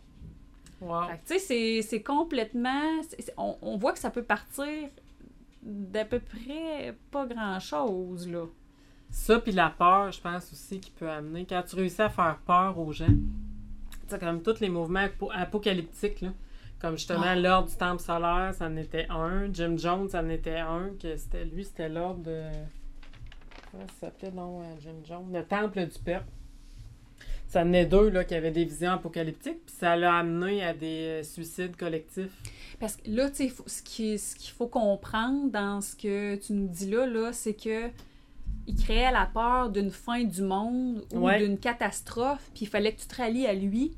[0.80, 1.02] Wow.
[1.08, 3.00] Fait que tu sais, c'est- c'est complètement...
[3.36, 4.66] on, on voit que ça peut partir
[5.62, 8.46] d'à peu près pas grand-chose, là.
[9.10, 11.44] Ça, puis la peur, je pense aussi, qui peut amener.
[11.44, 13.06] Quand tu réussis à faire peur aux gens,
[14.18, 16.30] comme tous les mouvements apo- apocalyptiques, là,
[16.80, 17.36] comme justement Ah.
[17.36, 19.52] l'ordre du temple solaire, ça en était un.
[19.52, 20.90] Jim Jones, ça en était un.
[21.00, 22.42] que c'était Lui, c'était l'ordre de.
[23.70, 25.32] Comment ça s'appelait, non, euh, Jim Jones?
[25.32, 26.26] Le temple du peuple.
[27.48, 30.72] Ça en est deux là, qui avaient des visions apocalyptiques, puis ça l'a amené à
[30.72, 32.32] des euh, suicides collectifs.
[32.80, 36.54] Parce que là, tu sais, ce qui- ce qu'il faut comprendre dans ce que tu
[36.54, 37.90] nous dis là, là c'est que
[38.66, 41.38] il créait la peur d'une fin du monde ou Ouais.
[41.44, 43.92] d'une catastrophe, puis il fallait que tu te rallies à lui.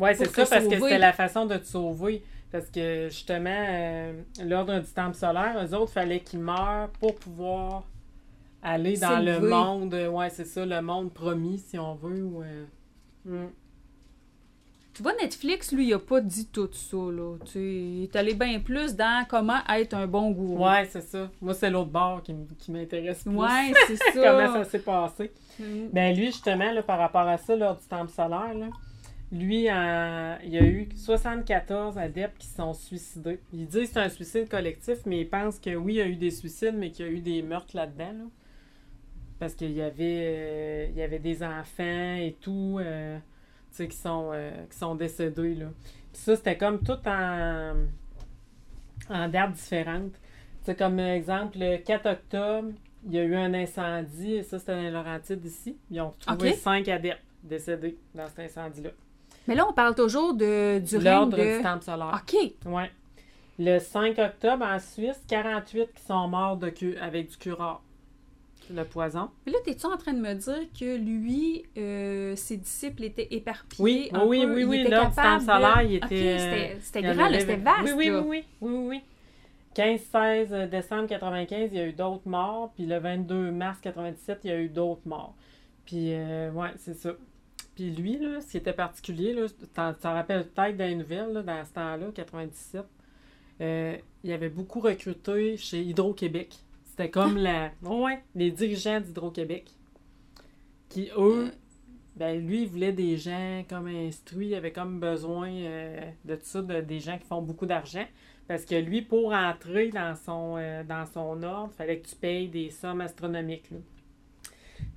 [0.00, 2.22] Ouais, c'est ça, parce que c'était la façon de te sauver.
[2.50, 4.12] Parce que justement, euh,
[4.44, 7.84] l'ordre du temple solaire, eux autres, fallait qu'ils meurent pour pouvoir
[8.62, 9.94] aller dans le monde.
[9.94, 12.28] euh, Ouais, c'est ça, le monde promis, si on veut.
[12.44, 12.64] euh,
[13.24, 13.50] mm.
[14.92, 17.36] Tu vois, Netflix, lui, il a pas dit tout ça, là.
[17.50, 20.66] Tu il est allé bien plus dans comment être un bon gourou.
[20.66, 21.30] Ouais, c'est ça.
[21.40, 22.34] Moi, c'est l'autre bord qui,
[22.72, 23.36] m'intéresse plus.
[23.36, 24.12] Ouais, c'est ça.
[24.14, 25.30] Comment ça s'est passé.
[25.60, 25.64] Mm.
[25.92, 28.66] Ben lui, justement, là, par rapport à ça, lors du temple solaire, là,
[29.32, 33.38] lui, en- il y a eu 74 adeptes qui se sont suicidés.
[33.52, 36.06] Ils disent que c'est un suicide collectif, mais ils pensent que oui, il y a
[36.06, 38.12] eu des suicides, mais qu'il y a eu des meurtres là-dedans.
[38.12, 38.24] là.
[39.38, 43.16] Parce qu'il y avait, euh, il y avait des enfants et tout, euh,
[43.70, 45.54] tu sais, qui sont, euh, qui sont décédés.
[45.54, 45.66] Là.
[46.12, 47.74] Puis ça, c'était comme tout en,
[49.08, 50.12] en dates différentes.
[50.62, 52.68] C'est comme euh, exemple, le 4 octobre,
[53.06, 55.78] il y a eu un incendie, et ça, c'était dans les Laurentides ici.
[55.90, 56.56] Ils ont trouvé Ok.
[56.56, 58.90] cinq adeptes décédés dans cet incendie-là.
[59.48, 61.56] Mais là, on parle toujours de, du règne L'ordre de...
[61.56, 62.22] du temple solaire.
[62.22, 62.52] OK.
[62.66, 62.90] Ouais.
[63.58, 67.82] Le 5 octobre, en Suisse, 48 qui sont morts de cu- avec du curare.
[68.72, 69.30] Le poison.
[69.46, 73.82] Mais là, t'es-tu en train de me dire que lui, euh, ses disciples étaient éparpillés?
[73.82, 74.54] Oui, un oui, peu?
[74.54, 77.82] oui, Il oui, l'ordre du solaire, il était, c'était- c'était en grand, avait- c'était vaste.
[77.82, 78.20] Oui, oui, là.
[78.20, 79.02] oui, oui, oui, oui, oui.
[79.74, 82.70] 15-16 décembre 95, il y a eu d'autres morts.
[82.76, 85.34] Puis le 22 mars 97, il y a eu d'autres morts.
[85.84, 87.10] Puis, euh, ouais, c'est ça.
[87.80, 91.32] Puis lui, là, ce qui était particulier, là, t'en t'en rappelles peut-être dans les nouvelles,
[91.32, 92.84] là, dans ce temps-là, 97,
[93.62, 96.54] euh, il avait beaucoup recruté chez Hydro-Québec.
[96.84, 97.70] C'était comme la...
[97.80, 99.70] Ouais, les dirigeants d'Hydro-Québec.
[100.90, 101.52] Qui, eux,
[102.16, 106.44] ben lui, il voulait des gens comme instruits, il avait comme besoin euh, de tout
[106.44, 108.04] ça, de, des gens qui font beaucoup d'argent.
[108.46, 112.16] Parce que lui, pour entrer dans son, euh, dans son ordre, il fallait que tu
[112.16, 113.70] payes des sommes astronomiques.
[113.70, 113.78] là.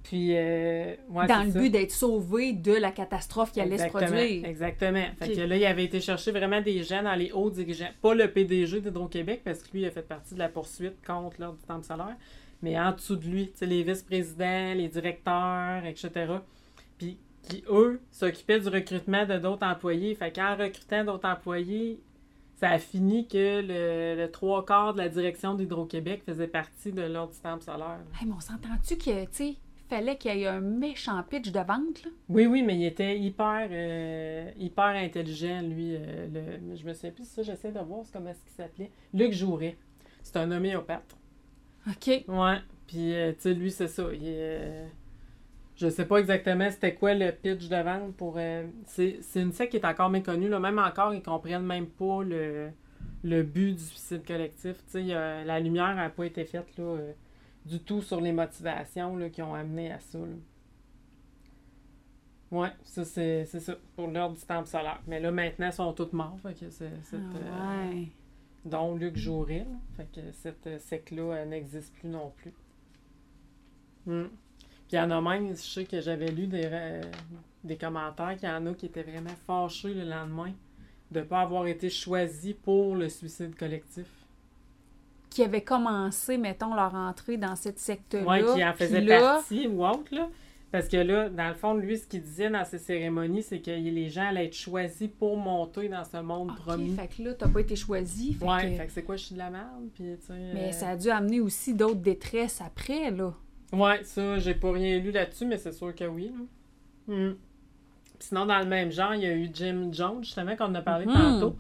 [0.03, 1.59] Puis, euh, ouais, dans le ça.
[1.59, 4.45] but d'être sauvé de la catastrophe qui allait Exactement, se produire.
[4.45, 5.05] Exactement.
[5.17, 7.89] Fait que là, il avait été chercher vraiment des gens dans les hauts dirigeants.
[8.01, 11.39] Pas le PDG d'Hydro-Québec, parce que lui, il a fait partie de la poursuite contre
[11.39, 12.17] l'ordre du temple solaire.
[12.61, 16.09] Mais en dessous de lui, tu sais, les vice-présidents, les directeurs, etc.
[16.97, 20.15] Puis qui, eux, s'occupaient du recrutement de d'autres employés.
[20.15, 21.99] Fait qu'en recrutant d'autres employés,
[22.55, 27.01] ça a fini que le, le trois quarts de la direction d'Hydro-Québec faisait partie de
[27.01, 27.99] l'ordre du temple solaire.
[28.19, 29.55] Hey, mais on s'entend-tu que, tu sais,
[29.89, 32.11] fallait qu'il y ait un méchant pitch de vente, là?
[32.29, 35.95] Oui, oui, mais il était hyper, euh, hyper intelligent, lui.
[35.95, 38.91] euh, le, je me souviens plus ça, j'essaie de voir comment est-ce qu'il s'appelait.
[39.13, 39.77] Luc Jouret.
[40.21, 41.15] C'est un homéopathe.
[41.87, 42.23] OK.
[42.27, 42.57] Ouais.
[42.87, 44.03] Puis, euh, tu sais, lui, c'est ça.
[44.13, 44.89] Il
[45.75, 48.37] je sais pas exactement c'était quoi le pitch de vente pour.
[48.85, 50.47] c'est une secte qui est encore méconnue.
[50.47, 50.59] Là.
[50.59, 52.69] Même encore, ils comprennent même pas le,
[53.23, 54.77] le but du suicide collectif.
[54.85, 56.97] Tu sais, la lumière n'a pas été faite là,
[57.65, 60.19] du tout sur les motivations là, qui ont amené à ça.
[60.19, 60.35] Là.
[62.51, 65.01] Ouais, ça c'est ça, pour l'heure du temple solaire.
[65.07, 66.37] Mais là, maintenant, ils sont tous morts.
[66.41, 68.03] Fait que c'est, ah, euh,
[68.65, 69.17] dont Luc.
[69.17, 72.53] Fait que cette euh, secte-là, n'existe plus non plus.
[74.05, 74.27] Hmm.
[74.87, 77.01] Puis il y en a même, je sais que j'avais lu des,
[77.63, 80.51] des commentaires qu'il y en a qui étaient vraiment fâchés le lendemain
[81.09, 84.22] de ne pas avoir été choisi pour le suicide collectif.
[85.33, 88.23] Qui avaient commencé, mettons, leur entrée dans cette secte-là.
[88.25, 90.29] Oui, qui en faisait partie ou autre, là.
[90.71, 93.69] Parce que là, dans le fond, lui, ce qu'il disait dans ces cérémonies, c'est que
[93.69, 96.95] les gens allaient être choisis pour monter dans ce monde okay, promis.
[96.95, 98.33] fait que là, t'as pas été choisi.
[98.33, 100.33] Fait ouais, fait que c'est quoi, je suis de la merde, puis tu sais...
[100.53, 103.33] Mais euh, ça a dû amener aussi d'autres détresses après, là.
[103.71, 106.31] Ouais, ça, j'ai pas rien lu là-dessus, mais c'est sûr que oui.
[107.07, 107.33] Hmm.
[108.19, 111.05] Sinon, dans le même genre, il y a eu Jim Jones, justement, qu'on a parlé
[111.05, 111.13] Mhm.
[111.13, 111.55] tantôt.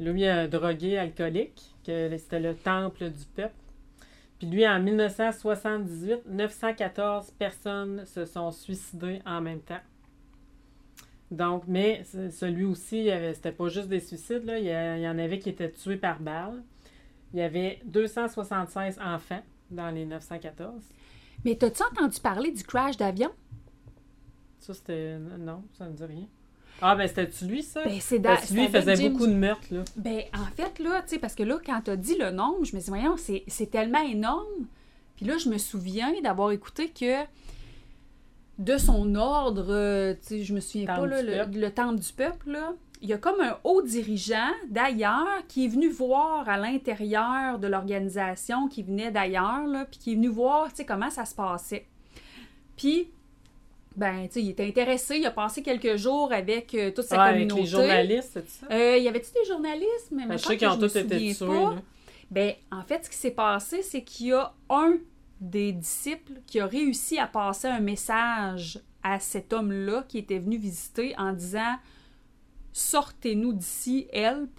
[0.00, 3.54] Lui, un drogué alcoolique, que c'était le temple du peuple.
[4.38, 9.80] Puis lui, en 1978, 914 personnes se sont suicidées en même temps.
[11.30, 14.58] Donc, mais ce- celui aussi, c'était pas juste des suicides, là.
[14.58, 16.62] Il y en avait qui étaient tués par balle.
[17.34, 20.82] Il y avait 276 enfants dans les 914.
[21.44, 23.30] Mais t'as-tu entendu parler du crash d'avion?
[24.60, 25.18] Ça, c'était.
[25.18, 26.26] Non, ça ne dit rien.
[26.80, 27.82] Ah, ben, c'était-tu lui, ça?
[27.84, 29.84] Ben, c'est da- Parce que lui, il faisait Jim- beaucoup de meurtres, là.
[29.96, 32.76] Ben, en fait, là, tu sais, parce que là, quand t'as dit le nombre, je
[32.76, 34.66] me dis, voyons, c'est tellement énorme.
[35.16, 37.24] Puis là, je me souviens d'avoir écouté que
[38.58, 41.98] de son ordre, euh, tu sais, je me souviens Temple pas, là, le, le temple
[42.00, 42.72] du peuple, là,
[43.02, 47.68] il y a comme un haut dirigeant d'ailleurs qui est venu voir à l'intérieur de
[47.68, 51.34] l'organisation, qui venait d'ailleurs, là, puis qui est venu voir, tu sais, comment ça se
[51.34, 51.86] passait.
[52.76, 53.10] Puis,
[53.98, 57.20] ben, tu sais, il était intéressé, il a passé quelques jours avec euh, toute sa
[57.20, 57.60] avec communauté.
[57.62, 58.66] les journalistes, c'est ça?
[58.70, 60.08] Euh, y avait-tu des journalistes?
[60.12, 61.46] Mais Ben, je sais qu'ils ont tous été tués.
[62.30, 64.98] Ben, en fait, ce qui s'est passé, c'est qu'il y a un
[65.40, 70.58] des disciples qui a réussi à passer un message à cet homme-là qui était venu
[70.58, 71.76] visiter en disant
[72.72, 74.50] Sortez-nous d'ici, help.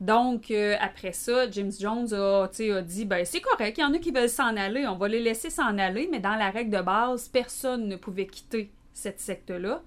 [0.00, 2.48] Donc, euh, après ça, James Jones a,
[2.82, 5.20] dit ben c'est correct, il y en a qui veulent s'en aller, on va les
[5.20, 9.82] laisser s'en aller, mais dans la règle de base, personne ne pouvait quitter cette secte-là.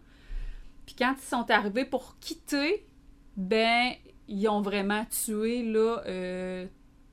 [0.86, 2.86] Puis quand ils sont arrivés pour quitter,
[3.38, 3.92] ben,
[4.28, 6.66] ils ont vraiment tué là, euh,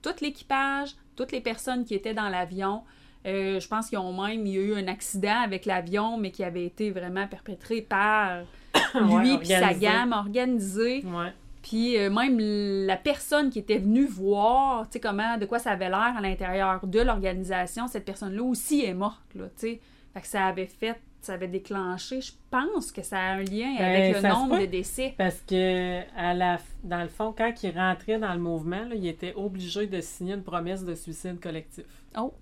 [0.03, 2.83] tout l'équipage, toutes les personnes qui étaient dans l'avion.
[3.27, 6.33] Euh, je pense qu'ils ont même, il y a eu un accident avec l'avion, mais
[6.33, 8.43] qui avait été vraiment perpétré par
[8.95, 11.05] lui Ouais, puis sa gamme organisée.
[11.05, 11.33] Ouais.
[11.63, 12.39] Puis euh, même
[12.87, 16.21] la personne qui était venue voir, tu sais, comment, de quoi ça avait l'air à
[16.21, 19.81] l'intérieur de l'organisation, cette personne-là aussi est morte, là, tu sais.
[20.15, 23.75] Fait que ça avait fait, ça avait déclenché, je pense que ça a un lien
[23.79, 25.15] Ben, avec le nombre de décès.
[25.19, 29.07] Parce que, à la, dans le fond, quand il rentrait dans le mouvement, là, il
[29.07, 31.85] était obligé de signer une promesse de suicide collectif.
[32.17, 32.33] Oh!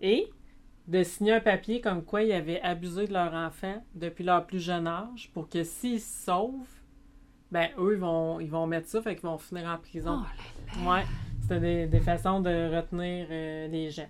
[0.00, 0.28] Et
[0.88, 4.58] de signer un papier comme quoi ils avaient abusé de leur enfant depuis leur plus
[4.58, 6.81] jeune âge pour que s'ils se sauvent,
[7.52, 10.22] ben eux, ils vont, ils vont mettre ça, fait qu'ils vont finir en Oh prison.
[10.22, 10.90] là!
[10.90, 11.02] Ouais,
[11.42, 14.08] c'était des, des façons de retenir euh, les gens.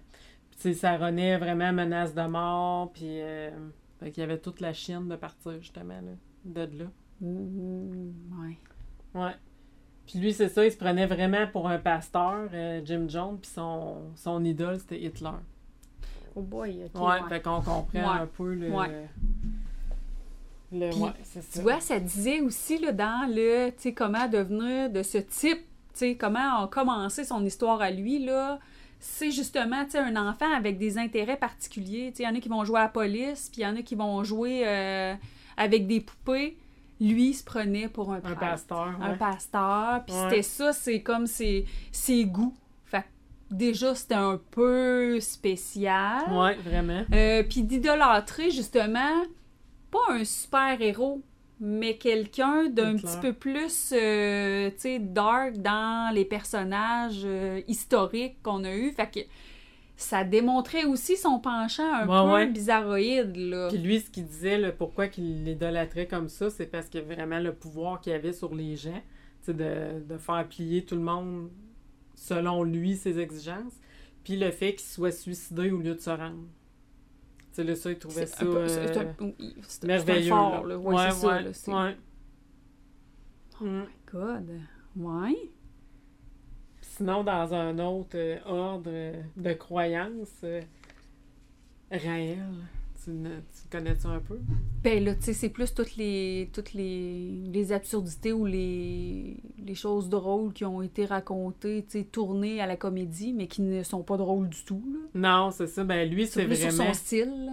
[0.59, 3.51] Puis, ça renaît vraiment menace de mort, puis euh,
[3.99, 6.13] fait qu'il y avait toute la chienne de partir, justement, là,
[6.45, 6.85] de là.
[7.21, 8.59] Mm, ouais.
[9.15, 9.35] Ouais.
[10.07, 13.51] Puis lui, c'est ça, il se prenait vraiment pour un pasteur, euh, Jim Jones, puis
[13.51, 15.31] son, son idole, c'était Hitler.
[16.35, 17.01] Oh boy, ok.
[17.01, 17.29] ouais, ouais.
[17.29, 18.21] fait qu'on comprend Ouais.
[18.23, 18.71] un peu le...
[18.71, 19.09] Ouais.
[20.73, 21.49] Le Puis, ouais, c'est ça.
[21.53, 25.59] Tu vois, ça disait aussi là, dans le, tu sais, comment devenir de ce type,
[25.59, 28.59] tu sais, comment a commencé son histoire à lui, là.
[28.99, 32.11] C'est justement, tu sais, un enfant avec des intérêts particuliers.
[32.13, 33.67] Tu sais, il y en a qui vont jouer à la police, puis il y
[33.67, 35.15] en a qui vont jouer euh,
[35.57, 36.57] avec des poupées.
[37.01, 40.05] Lui, il se prenait pour un, pasteur, un pasteur.
[40.07, 40.23] Puis Ouais.
[40.31, 42.55] c'était ça, c'est comme ses, ses goûts.
[43.51, 46.23] Déjà, c'était un peu spécial.
[46.33, 47.03] Ouais, vraiment.
[47.13, 49.25] Euh, Puis d'idolâtrer, justement,
[49.93, 51.23] pas un super-héros,
[51.61, 58.43] mais quelqu'un d'un petit peu plus, euh, tu sais, dark dans les personnages euh, historiques
[58.43, 58.91] qu'on a eus.
[58.93, 59.21] Fait que
[59.97, 62.47] ça démontrait aussi son penchant un Ouais, peu ouais.
[62.49, 63.69] bizarroïde, là.
[63.69, 67.53] Puis lui, ce qu'il disait, pourquoi qu'il l'idolâtrait comme ça, c'est parce que vraiment le
[67.55, 69.01] pouvoir qu'il avait sur les gens,
[69.45, 71.51] tu sais, de, de faire plier tout le monde
[72.17, 73.75] selon lui, ses exigences,
[74.25, 76.45] puis le fait qu'il soit suicidé au lieu de se rendre.
[77.53, 80.29] Tu sais, là, ça, il trouvait C'est ça peu- euh, un- merveilleux.
[80.31, 80.75] fort, là.
[80.75, 80.79] là.
[80.79, 81.97] Ouais, c'est ça, là, ouais.
[83.61, 83.81] Oh Mm.
[83.81, 84.51] my God.
[84.97, 85.51] Ouais.
[86.81, 90.63] Sinon, dans un autre euh, ordre euh, de croyance, euh,
[91.91, 92.39] Raël,
[93.05, 94.39] tu connais ça un peu?
[94.83, 99.75] Ben là, tu sais, c'est plus toutes les toutes les, les absurdités ou les, les
[99.75, 103.83] choses drôles qui ont été racontées, tu sais, tournées à la comédie, mais qui ne
[103.83, 105.21] sont pas drôles du tout, là.
[105.45, 105.85] Non, c'est ça.
[105.85, 106.93] Ben lui, c'est C'est plus sur vraiment...
[106.93, 107.53] son style, là.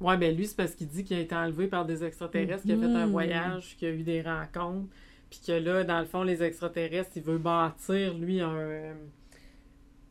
[0.00, 2.72] Ouais, ben lui, c'est parce qu'il dit qu'il a été enlevé par des extraterrestres, qu'il
[2.72, 3.12] a fait un Mhm.
[3.12, 4.88] voyage, qu'il a eu des rencontres,
[5.30, 8.94] puis que là, dans le fond, les extraterrestres, il veut bâtir, lui, un...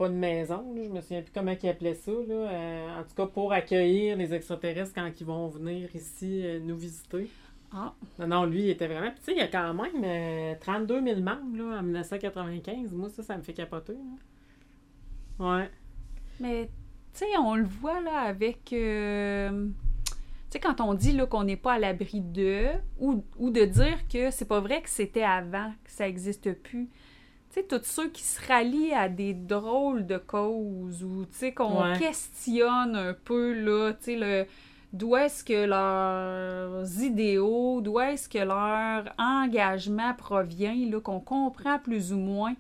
[0.04, 2.34] euh, pas de maison, là, je me souviens plus comment il appelait ça, là.
[2.34, 6.78] euh, en tout cas, pour accueillir les extraterrestres quand ils vont venir ici euh, nous
[6.78, 7.30] visiter.
[7.72, 9.12] Ah, Non, non, lui, il était vraiment...
[9.12, 12.94] Puis tu sais, il y a quand même euh, 32 000 membres, là, en 1995.
[12.94, 14.18] Moi, ça, ça me fait capoter, là.
[15.40, 15.70] Ouais.
[16.40, 16.70] mais
[17.14, 18.74] tu sais, on le voit, là, avec...
[18.74, 19.68] euh,
[20.08, 20.14] Tu
[20.52, 22.68] sais, quand on dit, qu'on n'est pas à l'abri de,
[23.00, 26.90] ou, ou de dire que c'est pas vrai que c'était avant, que ça existe plus.
[27.54, 31.54] Tu sais, tous ceux qui se rallient à des drôles de causes, ou, tu sais,
[31.54, 32.00] qu'on Ouais.
[32.00, 34.46] questionne un peu, là, tu sais, le...
[34.92, 42.14] D'où est-ce que leurs idéaux, d'où est-ce que leur engagement provient, là, qu'on comprend plus
[42.14, 42.56] ou moins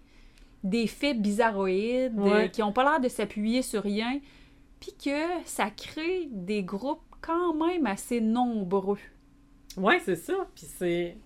[0.63, 2.45] des faits bizarroïdes, Ouais.
[2.45, 4.19] euh, qui n'ont pas l'air de s'appuyer sur rien,
[4.79, 8.97] puis que ça crée des groupes quand même assez nombreux.
[9.77, 10.33] Ouais, c'est ça.
[10.55, 11.17] Puis c'est.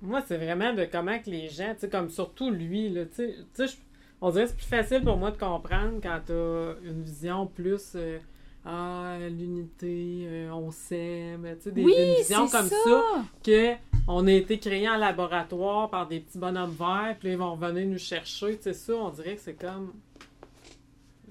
[0.00, 3.32] Moi, c'est vraiment de comment que les gens, tu sais, comme surtout lui, là, tu
[3.52, 3.66] sais,
[4.20, 7.92] on dirait que c'est plus facile pour moi de comprendre quand t'as une vision plus.
[7.96, 8.18] euh,
[8.64, 12.58] ah, l'unité, euh, on s'aime, tu sais, des, oui, une vision ça!
[12.58, 13.02] comme ça,
[13.42, 13.74] que
[14.06, 17.52] on a été créé en laboratoire par des petits bonhommes verts, puis là, ils vont
[17.54, 19.92] revenir nous chercher, tu sais, ça, on dirait que c'est comme.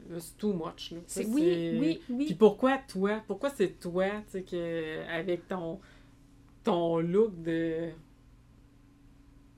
[0.09, 0.97] là, C'est too much, là.
[1.05, 2.36] Ça, C'est- Oui, oui, puis oui.
[2.36, 3.22] pourquoi toi?
[3.28, 5.80] Pourquoi c'est toi, tu sais, que, avec ton,
[6.63, 7.89] ton look de...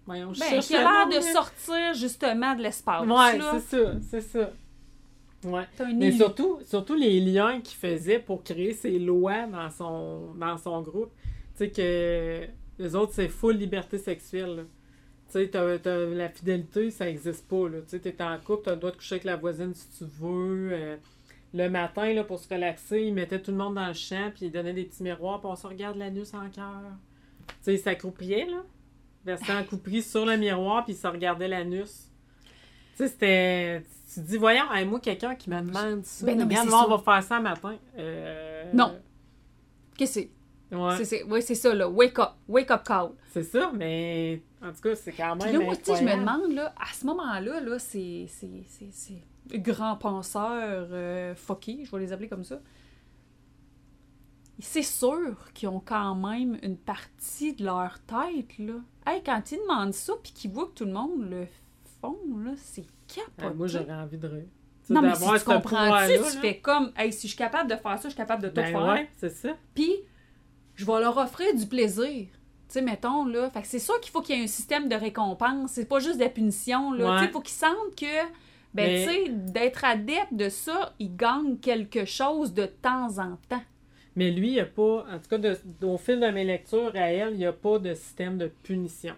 [0.09, 3.05] Voyons, je Ben, qui a l'air de sortir justement de l'espace.
[3.07, 4.51] Ouais, c'est ça, c'est ça.
[5.45, 5.63] Ouais.
[5.95, 10.81] Mais surtout, surtout les liens qu'il faisait pour créer ses lois dans son, dans son
[10.81, 11.11] groupe.
[11.55, 12.47] Tu sais que
[12.81, 14.65] les autres, c'est full liberté sexuelle.
[15.27, 17.67] Tu sais, t'as- t'as- la fidélité, ça existe pas.
[17.69, 20.05] Tu sais, t'es en couple, t'as le droit de coucher avec la voisine si tu
[20.19, 20.69] veux.
[20.73, 20.97] euh,
[21.53, 24.47] le matin, là, pour se relaxer, il mettait tout le monde dans le champ, puis
[24.47, 26.81] il donnait des petits miroirs, puis on se regarde l'anus en cœur.
[27.47, 28.63] Tu sais, il s'accroupiait, là.
[29.25, 32.09] Versait en coupris sur le miroir, puis il se regardait l'anus.
[32.95, 33.85] Tu sais, c'était...
[34.13, 36.65] Tu te dis, voyons, hey, moi, quelqu'un qui me demande ça, Ben non, mais regarde,
[36.67, 36.87] c'est moi, ça.
[36.87, 37.75] on va faire ça matin.
[37.97, 38.97] Euh, Non.
[39.97, 40.29] Qu'est-ce que
[41.11, 41.23] c'est?
[41.23, 41.87] Ouais, C'est- ça, là.
[41.89, 42.29] Wake up.
[42.47, 43.09] Wake up call.
[43.31, 46.03] c'est ça, mais en tout cas, c'est quand Puis même là, moi, tu sais, je
[46.03, 48.25] me demande, là, à ce moment-là, là, c'est...
[48.29, 52.59] c'est- c'est- c'est grands penseurs euh, fuckés, je vais les appeler comme ça.
[54.59, 58.73] C'est sûr qu'ils ont quand même une partie de leur tête, là.
[59.09, 61.47] Hey, quand ils demandent ça, puis qu'ils voient que tout le monde le
[62.01, 63.31] font, là, c'est capoté.
[63.41, 64.45] Ah, moi, j'aurais envie de rire.
[64.89, 67.97] Non, mais si tu comprends-tu, tu fais comme, hey, si je suis capable de faire
[67.97, 68.85] ça, je suis capable de tout Ben faire.
[68.87, 69.49] ouais, c'est ça.
[69.75, 69.91] Puis,
[70.75, 72.05] je vais leur offrir du plaisir.
[72.07, 72.29] Tu
[72.69, 73.49] sais, mettons, là.
[73.49, 75.71] Fait que c'est sûr qu'il faut qu'il y ait un système de récompense.
[75.71, 77.13] C'est pas juste de la punition, là.
[77.13, 77.19] Ouais.
[77.19, 81.15] Tu sais, faut qu'ils sentent que, ben, Mais- tu sais, d'être adepte de ça, ils
[81.15, 83.61] gagnent quelque chose de temps en temps.
[84.19, 86.91] Mais lui, il n'y a pas, en tout cas, de- au fil de mes lectures
[86.95, 89.13] à elle, il n'y a pas de système de punition.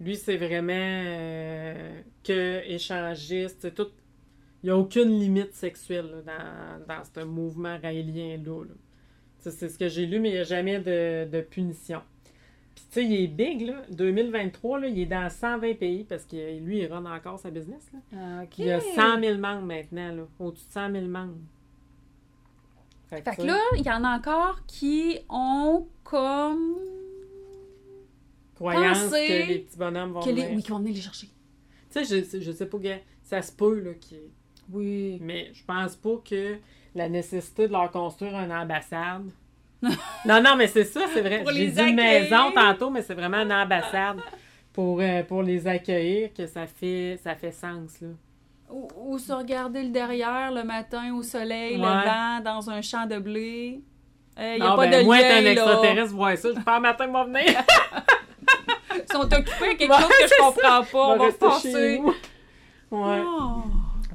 [0.00, 3.86] Lui, c'est vraiment euh, que échangiste, c'est tout.
[4.62, 6.32] Il n'y a aucune limite sexuelle là,
[6.88, 8.64] dans, dans ce mouvement raélien-là.
[8.64, 8.74] là.
[9.38, 12.00] C'est ce que j'ai lu, mais il n'y a jamais de, de punition.
[12.74, 13.82] Puis, tu sais, il est big, là.
[13.92, 17.88] 2023, là, il est dans 120 pays parce que lui, il run encore sa business.
[17.92, 18.42] Là.
[18.42, 18.58] OK.
[18.58, 20.22] Il y a 100 000 membres maintenant, là.
[20.40, 21.36] Au-dessus de 100 000 membres.
[23.08, 26.76] Fait que là, il y en a encore qui ont comme.
[28.54, 30.42] croyance que les petits bonhommes vont que les...
[30.42, 30.56] venir.
[30.56, 31.28] Oui, qui vont venir les chercher.
[31.90, 34.16] Tu sais, je, je sais pas, gars, ça se peut, là, qui...
[34.72, 35.18] Oui.
[35.22, 36.56] mais je pense pas que
[36.94, 39.30] la nécessité de leur construire une ambassade.
[39.82, 41.42] non, non, mais c'est ça, c'est vrai.
[41.42, 44.18] Pour J'ai les dit maison tantôt, mais c'est vraiment une ambassade
[44.72, 48.08] pour, euh, pour les accueillir que ça fait, ça fait sens, là.
[48.70, 51.82] Ou, ou se regarder le derrière le matin au soleil, Ouais.
[51.82, 53.80] le vent dans un champ de blé.
[54.38, 55.52] Il n'y a non, pas ben, de moi, lien, un là.
[55.52, 57.44] extraterrestre, ça, je pas matin, moi venir.
[58.94, 61.08] Ils sont occupés à quelque Ouais, chose que je comprends pas.
[61.08, 61.32] On va
[61.98, 62.14] nous.
[62.90, 63.22] Ouais.
[63.24, 63.62] Oh.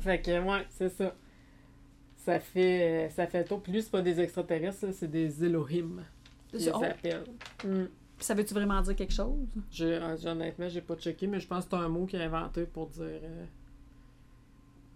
[0.01, 1.13] Fait que, ouais, c'est ça.
[2.17, 3.61] Ça fait, ça fait tour.
[3.63, 6.03] Puis lui, c'est pas des extraterrestres, c'est des Elohim.
[6.53, 6.79] Ils Oh.
[6.79, 7.23] s'appellent.
[7.63, 7.85] Mm.
[8.19, 9.47] Ça veut-tu vraiment dire quelque chose?
[9.81, 12.65] Euh, honnêtement, j'ai pas checké, mais je pense que c'est un mot qu'il a inventé
[12.65, 13.45] pour dire euh,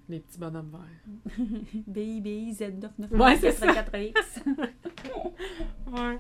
[0.10, 1.38] les petits bonhommes verts.
[1.88, 3.68] BIBI Z99 Ouais, c'est ça.
[3.68, 4.14] 84X.
[5.92, 6.20] Ouais.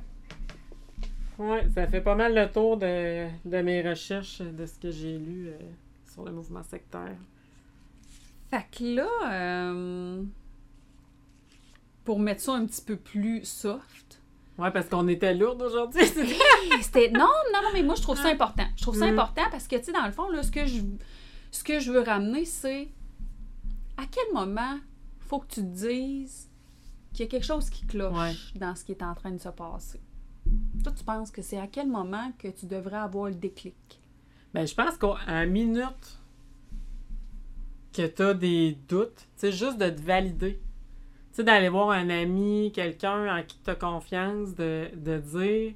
[1.37, 5.17] Ouais, ça fait pas mal le tour de, de mes recherches, de ce que j'ai
[5.17, 5.57] lu euh,
[6.13, 7.17] sur le mouvement sectaire.
[8.49, 10.23] fait que là, euh,
[12.05, 14.21] pour mettre ça un petit peu plus soft.
[14.57, 16.05] Ouais, parce qu'on était lourd aujourd'hui.
[16.81, 17.19] C'était non,
[17.53, 18.63] non, non, mais moi je trouve ça important.
[18.77, 19.19] Je trouve ça Mm.
[19.19, 20.79] important parce que tu sais dans le fond là, ce que je
[21.51, 22.87] ce que je veux ramener c'est
[23.97, 24.77] à quel moment
[25.19, 26.49] faut que tu te dises
[27.13, 28.33] qu'il y a quelque chose qui cloche Ouais.
[28.59, 29.99] dans ce qui est en train de se passer?
[30.83, 33.75] Toi, tu penses que c'est à quel moment que tu devrais avoir le déclic?
[34.53, 36.19] Ben, je pense qu'à une minute
[37.93, 40.59] que tu as des doutes, sais, juste de te valider.
[41.31, 45.73] Tu sais, d'aller voir un ami, quelqu'un en qui tu as confiance, de, de dire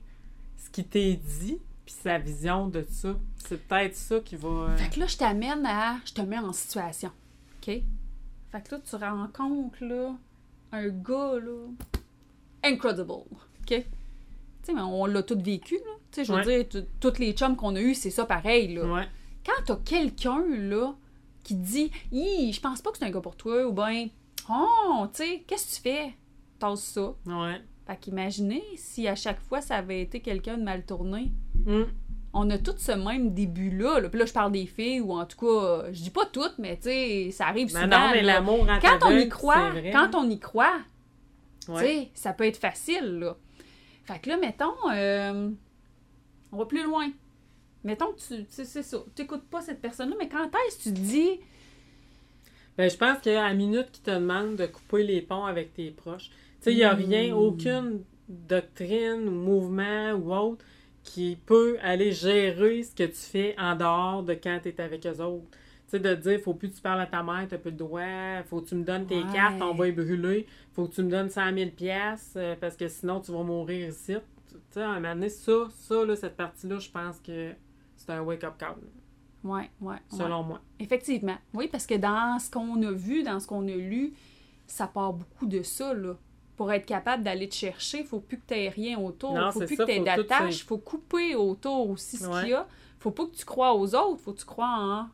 [0.58, 3.16] ce qui t'est dit, puis sa vision de ça.
[3.38, 4.48] C'est peut-être ça qui va.
[4.50, 5.98] euh, Fait que là, je t'amène à.
[6.06, 7.12] Je te mets en situation.
[7.62, 7.82] OK?
[8.52, 10.16] Fait que là, tu rencontres, là,
[10.72, 11.68] un gars, là.
[12.64, 13.12] Incredible.
[13.12, 13.28] OK?
[13.68, 13.84] Tu
[14.64, 15.92] sais, mais on l'a tout vécu, là.
[16.12, 16.64] Tu sais, je veux Ouais.
[16.64, 18.86] dire, toutes les chums qu'on a eus, c'est ça pareil, là.
[18.92, 19.08] Ouais.
[19.46, 20.94] Quand t'as quelqu'un, là,
[21.44, 24.08] qui dit, Hi, je pense pas que c'est un gars pour toi, ou ben,
[24.50, 26.14] oh, tu sais, qu'est-ce que tu fais?
[26.60, 27.14] Tasse ça.
[27.26, 27.62] Ouais.
[27.88, 31.32] Fait qu'imaginez si à chaque fois ça avait été quelqu'un de mal tourné.
[31.66, 31.88] Hum.
[32.34, 34.00] On a tout ce même début-là.
[34.02, 34.10] Là.
[34.10, 36.76] Puis là, je parle des filles, ou en tout cas, je dis pas toutes, mais
[36.78, 38.00] tu sais, ça arrive Ben souvent.
[38.08, 38.34] non, mais là.
[38.36, 40.78] l'amour rend Quand on y croit, quand on y croit,
[41.66, 41.82] tu Ouais.
[41.86, 43.36] sais, ça peut être facile, là.
[44.06, 45.50] Fait que là, mettons, euh,
[46.52, 47.10] on va plus loin.
[47.84, 48.98] Mettons que tu, c'est ça,
[49.52, 51.40] pas cette personne-là, mais quand est-ce que tu te dis,
[52.78, 55.92] Ben, je pense qu'à la minute qui te demande de couper les ponts avec tes
[55.92, 57.38] proches, tu sais, il n'y a rien, Mm.
[57.38, 60.64] aucune doctrine ou mouvement ou autre
[61.04, 65.06] qui peut aller gérer ce que tu fais en dehors de quand tu es avec
[65.06, 65.46] eux autres.
[65.52, 67.78] Tu sais, de dire, faut plus que tu parles à ta mère, t'as plus le
[67.78, 69.34] droit, faut que tu me donnes tes Ouais.
[69.34, 72.76] cartes, on va les brûler, faut que tu me donnes 100 000 piastres, euh, parce
[72.76, 74.16] que sinon tu vas mourir ici.
[74.50, 77.54] Tu sais, à un moment donné, ça, ça, là, cette partie-là, je pense que
[77.96, 78.76] c'est un wake-up call,
[79.44, 79.96] ouais, ouais.
[80.12, 80.62] selon moi.
[80.80, 81.38] Effectivement.
[81.56, 84.14] Oui, parce que dans ce qu'on a vu, dans ce qu'on a lu,
[84.68, 86.14] ça part beaucoup de ça, là.
[86.60, 89.34] Pour être capable d'aller te chercher, il faut plus que tu aies rien autour.
[89.34, 90.60] Non, Il faut plus ça, que tu aies d'attache.
[90.60, 92.42] Il faut couper autour aussi ce Ouais.
[92.42, 92.68] qu'il y a.
[93.00, 94.20] faut pas que tu crois aux autres.
[94.20, 95.08] faut que tu crois en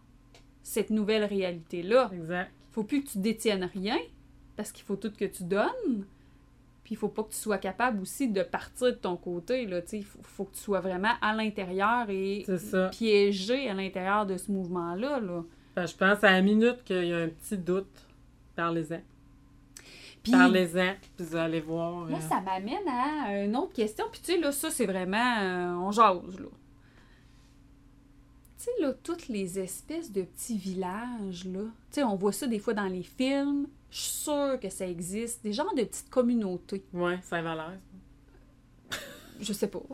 [0.63, 2.09] cette nouvelle réalité-là.
[2.11, 2.49] Exact.
[2.71, 3.99] faut plus que tu détiennes rien
[4.55, 6.07] parce qu'il faut tout que tu donnes.
[6.83, 9.67] Puis il faut pas que tu sois capable aussi de partir de ton côté.
[9.67, 12.43] Là, il faut, faut que tu sois vraiment à l'intérieur et
[12.91, 15.19] piégé à l'intérieur de ce mouvement-là.
[15.19, 15.43] Là.
[15.75, 18.07] Fait, je pense à la minute qu'il y a un petit doute,
[18.55, 19.01] parlez-en.
[20.25, 21.91] Puis, Parlez-en, puis vous allez voir.
[22.07, 24.05] Moi, euh, ça m'amène à une autre question.
[24.11, 25.37] Puis, tu sais, là, ça, c'est vraiment.
[25.39, 26.47] euh, on jase, là.
[28.57, 31.61] Tu sais, là, toutes les espèces de petits villages, là.
[31.61, 33.67] Tu sais, on voit ça des fois dans les films.
[33.91, 35.43] Je suis sûre que ça existe.
[35.43, 36.83] Des genres de petites communautés.
[36.93, 37.77] Ouais, Saint-Valère.
[39.39, 39.81] Je sais pas.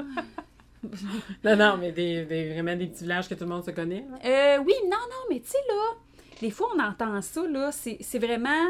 [1.43, 4.03] Non, non, mais des, des- vraiment des petits villages que tout le monde se connaît.
[4.09, 4.17] là.
[4.57, 5.95] Euh, oui, non, non, mais tu sais, là,
[6.39, 7.71] des fois, on entend ça, là.
[7.71, 8.65] C'est vraiment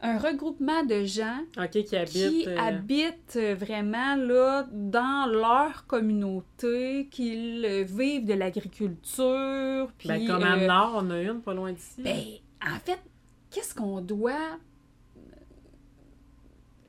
[0.00, 1.40] un regroupement de gens
[1.70, 2.12] qui habitent.
[2.12, 10.08] qui euh, habitent euh, vraiment là dans leur communauté, qu'ils euh, vivent de l'agriculture, puis
[10.08, 12.00] ben, comme à euh, Nord, on a une pas loin d'ici.
[12.00, 12.16] ben,
[12.64, 13.00] en fait,
[13.50, 14.58] qu'est-ce qu'on doit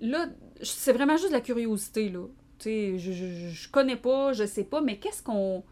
[0.01, 0.27] là,
[0.61, 2.25] c'est vraiment juste de la curiosité là.
[2.59, 5.63] Tu sais, je, je, je connais pas, je sais pas, mais qu'est-ce qu'on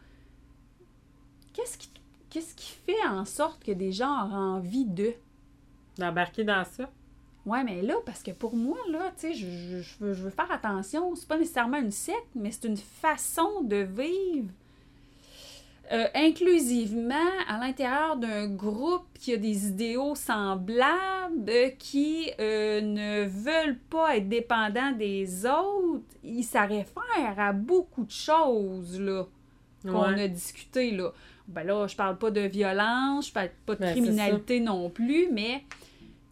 [1.54, 1.90] qu'est-ce qui
[2.30, 5.14] qu'est-ce qui fait en sorte que des gens auront envie de?
[5.98, 6.90] D'embarquer dans ça.
[7.48, 10.22] Ouais, mais là, parce que pour moi, là, tu sais, je, je- je veux, je
[10.24, 11.16] veux faire attention.
[11.16, 14.50] C'est pas nécessairement une secte, mais c'est une façon de vivre
[15.94, 17.16] euh, inclusivement
[17.48, 24.18] à l'intérieur d'un groupe qui a des idéaux semblables, euh, qui euh, ne veulent pas
[24.18, 26.04] être dépendants des autres.
[26.26, 29.26] Ils ça réfère à beaucoup de choses, là
[29.84, 30.24] qu'on Ouais.
[30.24, 31.14] a discuté, là.
[31.48, 35.30] Ben là, je parle pas de violence, je parle pas de Ben, criminalité non plus,
[35.32, 35.64] mais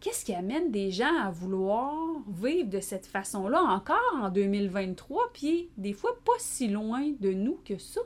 [0.05, 1.95] qu'est-ce qui amène des gens à vouloir
[2.27, 7.59] vivre de cette façon-là encore en 2023, puis des fois pas si loin de nous
[7.65, 8.01] que ça?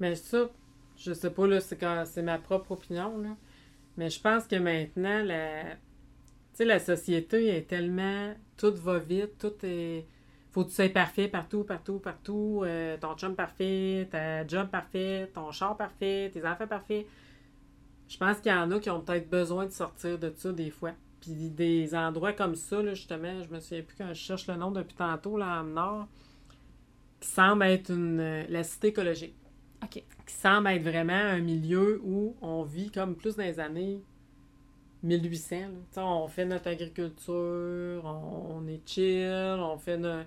[0.00, 0.50] Mais ça,
[0.96, 3.36] je sais pas, là, c'est quand c'est ma propre opinion, là.
[3.96, 5.62] Mais je pense que maintenant, la...
[6.58, 8.34] La société est tellement...
[8.56, 10.04] Tout va vite, tout est...
[10.50, 12.62] Faut que tu sois parfait partout, partout, partout.
[12.64, 17.06] euh, ton chum parfait, ta job parfait, ton char parfait, tes enfants parfaits.
[18.08, 20.70] Je pense qu'il y en a qui ont peut-être besoin de sortir de ça des
[20.70, 20.92] fois.
[21.22, 24.56] Puis des endroits comme ça, là, justement, je me souviens plus quand je cherche le
[24.56, 26.08] nom depuis tantôt, là, en Nord,
[27.20, 29.34] qui semble être une, euh, la cité écologique
[29.82, 30.02] OK.
[30.26, 34.00] qui semble être vraiment un milieu où on vit comme plus dans les années
[35.02, 35.56] 1800.
[35.56, 35.66] là.
[35.68, 40.22] Tu sais, On fait notre agriculture, on, on est chill, on fait no-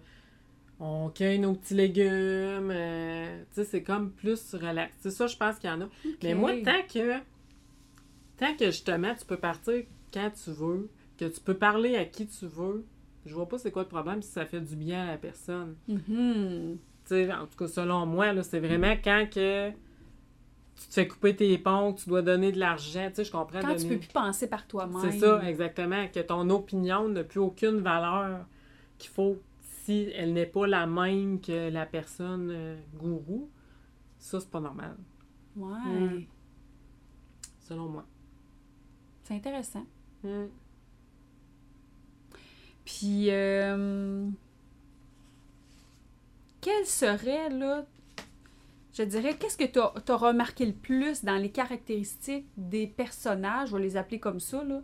[0.80, 2.72] on cueille nos petits légumes.
[2.72, 4.94] euh, tu sais, c'est comme plus relax.
[5.00, 5.90] C'est ça, je pense qu'il y en a.
[6.24, 7.20] Mais moi, tant que,
[8.38, 9.84] tant que justement, tu peux partir
[10.16, 12.86] quand tu veux, que tu peux parler à qui tu veux,
[13.28, 15.76] Je vois pas c'est quoi le problème si ça fait du bien à la personne.
[15.88, 16.78] Mhm.
[16.78, 21.36] Tu sais, en tout cas, selon moi, c'est vraiment quand que tu te fais couper
[21.36, 23.08] tes ponts, que tu dois donner de l'argent.
[23.10, 23.62] Tu sais, je comprends.
[23.62, 25.02] Quand tu donner- peux plus penser par toi-même.
[25.12, 26.08] C'est ça, exactement.
[26.10, 28.46] Que ton opinion n'a plus aucune valeur
[29.00, 29.38] qu'il faut
[29.84, 33.50] si elle n'est pas la même que la personne euh, gourou.
[34.20, 34.96] Ça, c'est pas normal,
[35.56, 35.80] Ouais.
[36.00, 36.26] Mm.
[37.68, 38.06] selon moi.
[39.24, 39.86] C'est intéressant.
[40.26, 40.50] Mm.
[42.84, 44.28] Puis, euh,
[46.62, 47.86] quel serait, là,
[48.94, 53.78] je dirais, qu'est-ce que tu as, remarqué le plus dans les caractéristiques des personnages, je
[53.78, 54.82] vais les appeler comme ça, là,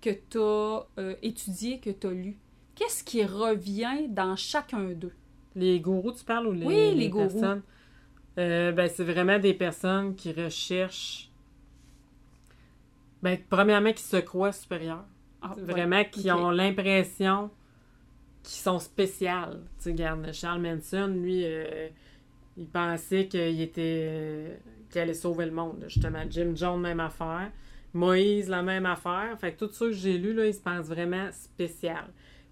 [0.00, 2.38] que tu as étudié, que tu as lu?
[2.74, 5.14] Qu'est-ce qui revient dans chacun d'eux?
[5.54, 7.28] Les gourous, tu parles ou les, Oui, les gourous.
[7.28, 7.62] personnes?
[8.38, 11.29] Euh, ben, c'est vraiment des personnes qui recherchent.
[13.22, 15.04] Ben, premièrement, qui se croient supérieures.
[15.42, 15.62] Ah, ouais.
[15.62, 16.38] Vraiment, qui ok.
[16.38, 17.50] ont l'impression
[18.42, 19.60] qu'ils sont spéciales.
[19.78, 21.88] Tu sais, regarde, Charles Manson, lui, euh,
[22.56, 24.06] il pensait qu'il était.
[24.10, 24.56] euh,
[24.90, 26.22] qu'il allait sauver le monde, justement.
[26.28, 27.50] Jim Jones, même affaire.
[27.94, 29.36] Moïse, la même affaire.
[29.38, 32.04] Fait que tout ça que j'ai lu, là, ils se pensent vraiment spécial.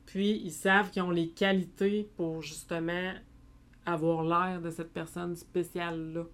[0.07, 3.13] Puis, ils savent qu'ils ont les qualités pour, justement,
[3.85, 6.25] avoir l'air de cette personne spéciale-là.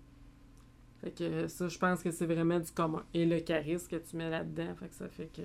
[1.05, 3.05] Fait que ça, je pense que c'est vraiment du commun.
[3.13, 5.43] Et le charisme que tu mets là-dedans, fait que ça fait que...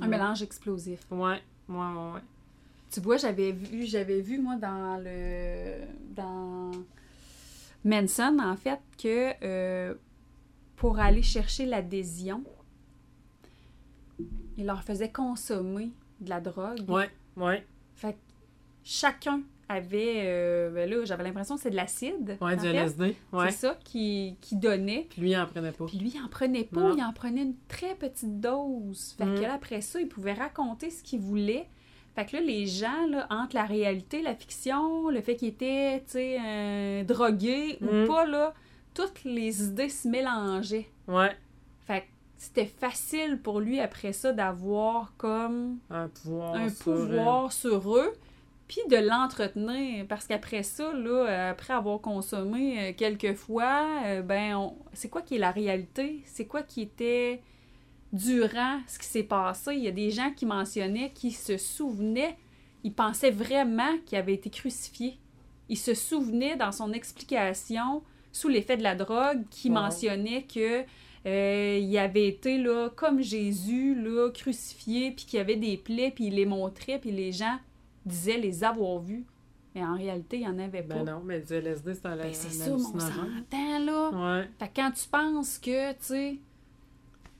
[0.00, 1.00] Un mélange explosif.
[1.10, 2.20] Ouais, ouais, ouais, ouais.
[2.90, 5.84] Tu vois, j'avais vu, j'avais vu, moi, dans le.
[6.14, 6.70] dans
[7.84, 9.94] Manson, en fait, que euh,
[10.76, 12.42] pour aller chercher l'adhésion,
[14.56, 16.88] il leur faisait consommer de la drogue.
[16.88, 17.66] Ouais, ouais.
[17.94, 18.18] Fait que
[18.84, 19.42] chacun
[19.72, 20.22] avait.
[20.24, 22.36] euh, ben là, j'avais l'impression que c'est de l'acide.
[22.40, 22.68] Ouais, du fait.
[22.74, 23.16] LSD.
[23.32, 23.50] Ouais.
[23.50, 25.06] C'est ça qui, qui donnait.
[25.10, 25.86] Puis lui, il en prenait pas.
[25.86, 26.94] Puis lui, il en prenait pas, Non.
[26.96, 29.14] il en prenait une très petite dose.
[29.18, 29.34] Fait Mm.
[29.36, 31.66] que là, après ça, il pouvait raconter ce qu'il voulait.
[32.14, 36.00] Fait que là, les gens, là, entre la réalité, la fiction, le fait qu'il était,
[36.06, 37.86] tu sais, euh, drogué Mm.
[37.88, 38.52] ou pas, là,
[38.94, 40.88] toutes les idées se mélangeaient.
[41.08, 41.34] Ouais.
[41.86, 42.06] Fait que
[42.36, 46.54] c'était facile pour lui, après ça, d'avoir comme Un pouvoir.
[46.56, 48.12] un sur, pouvoir sur eux,
[48.72, 50.06] puis de l'entretenir.
[50.08, 55.10] Parce qu'après ça, là, euh, après avoir consommé euh, quelques fois, euh, ben, on- c'est
[55.10, 56.22] quoi qui est la réalité?
[56.24, 57.42] C'est quoi qui était
[58.12, 59.74] durant ce qui s'est passé?
[59.74, 62.36] Il y a des gens qui mentionnaient, qui se souvenaient,
[62.84, 65.18] ils pensaient vraiment qu'il avait été crucifié.
[65.68, 68.02] Il se souvenait dans son explication,
[68.32, 69.74] sous l'effet de la drogue, qui Wow.
[69.74, 70.84] mentionnait que
[71.26, 76.10] euh, il avait été là comme Jésus là crucifié puis qu'il y avait des plaies
[76.10, 77.58] puis il les montrait puis les gens
[78.06, 79.24] disaient les avoir vus
[79.74, 82.16] mais en réalité il y en avait pas Ben non, mais du LSD, c'est un,
[82.16, 84.48] Ben, c'est ça mon s'entend là Ouais.
[84.58, 86.38] fait que quand tu penses que tu sais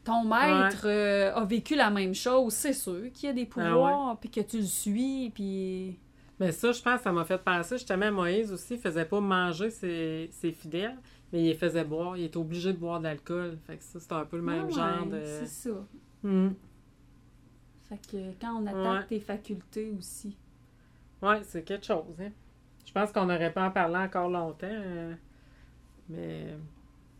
[0.05, 3.55] ton maître euh, a vécu la même chose c'est sûr qu'il y a des Ah
[3.71, 5.99] pouvoirs puis que tu le suis puis
[6.41, 8.75] Mais ça, je pense, ça m'a fait penser justement Moïse aussi.
[8.75, 10.97] Il faisait pas manger ses, ses fidèles,
[11.33, 12.17] mais il les faisait boire.
[12.17, 13.59] Il était obligé de boire de l'alcool.
[13.65, 15.21] Fait que ça, c'est un peu le même Ouais, genre de.
[15.25, 15.71] c'est ça
[16.25, 16.49] Hmm.
[17.89, 19.07] fait que quand on attaque Ouais.
[19.09, 20.37] tes facultés aussi
[21.23, 22.05] Ouais, c'est quelque chose.
[22.21, 22.31] Hein.
[22.85, 24.67] Je pense qu'on n'aurait pas en parler encore longtemps.
[24.71, 25.15] euh,
[26.09, 26.47] mais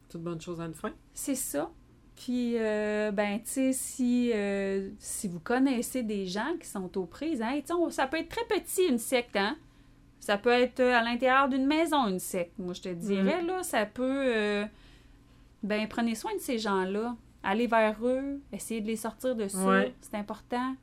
[0.09, 0.93] toute bonne chose à une fin.
[1.15, 1.71] C'est ça.
[2.17, 7.07] Puis, euh, ben, tu sais, si, euh, si vous connaissez des gens qui sont aux
[7.07, 9.57] prises, hein, on- ça peut être très petit, une secte, hein?
[10.21, 12.59] Ça peut être euh, à l'intérieur d'une maison, une secte.
[12.59, 14.65] Moi, je te dirais, là, ça peut...
[15.63, 17.17] ben, prenez soin de ces gens-là.
[17.43, 19.67] Allez vers eux, essayez de les sortir de ça.
[19.67, 19.95] Ouais.
[20.01, 20.77] C'est important.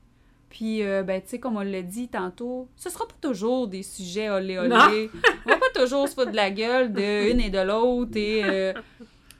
[0.50, 3.84] Puis, euh, ben, tu sais, comme on l'a dit tantôt, ce sera pas toujours des
[3.84, 5.10] sujets olé olé.
[5.45, 8.16] On va pas toujours se foutre de la gueule de une et de l'autre.
[8.16, 8.74] Et, euh,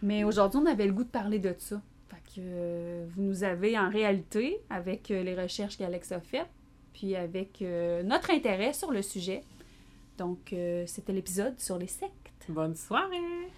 [0.04, 1.82] mais aujourd'hui, on avait le goût de parler de ça.
[2.10, 6.48] Fait que euh, vous nous avez en réalité, avec les recherches qu'Alex a faites,
[6.94, 7.64] puis avec
[8.04, 9.42] notre intérêt sur le sujet.
[10.18, 10.54] Donc,
[10.86, 12.14] c'était l'épisode sur les sectes.
[12.50, 13.50] Bonne soirée!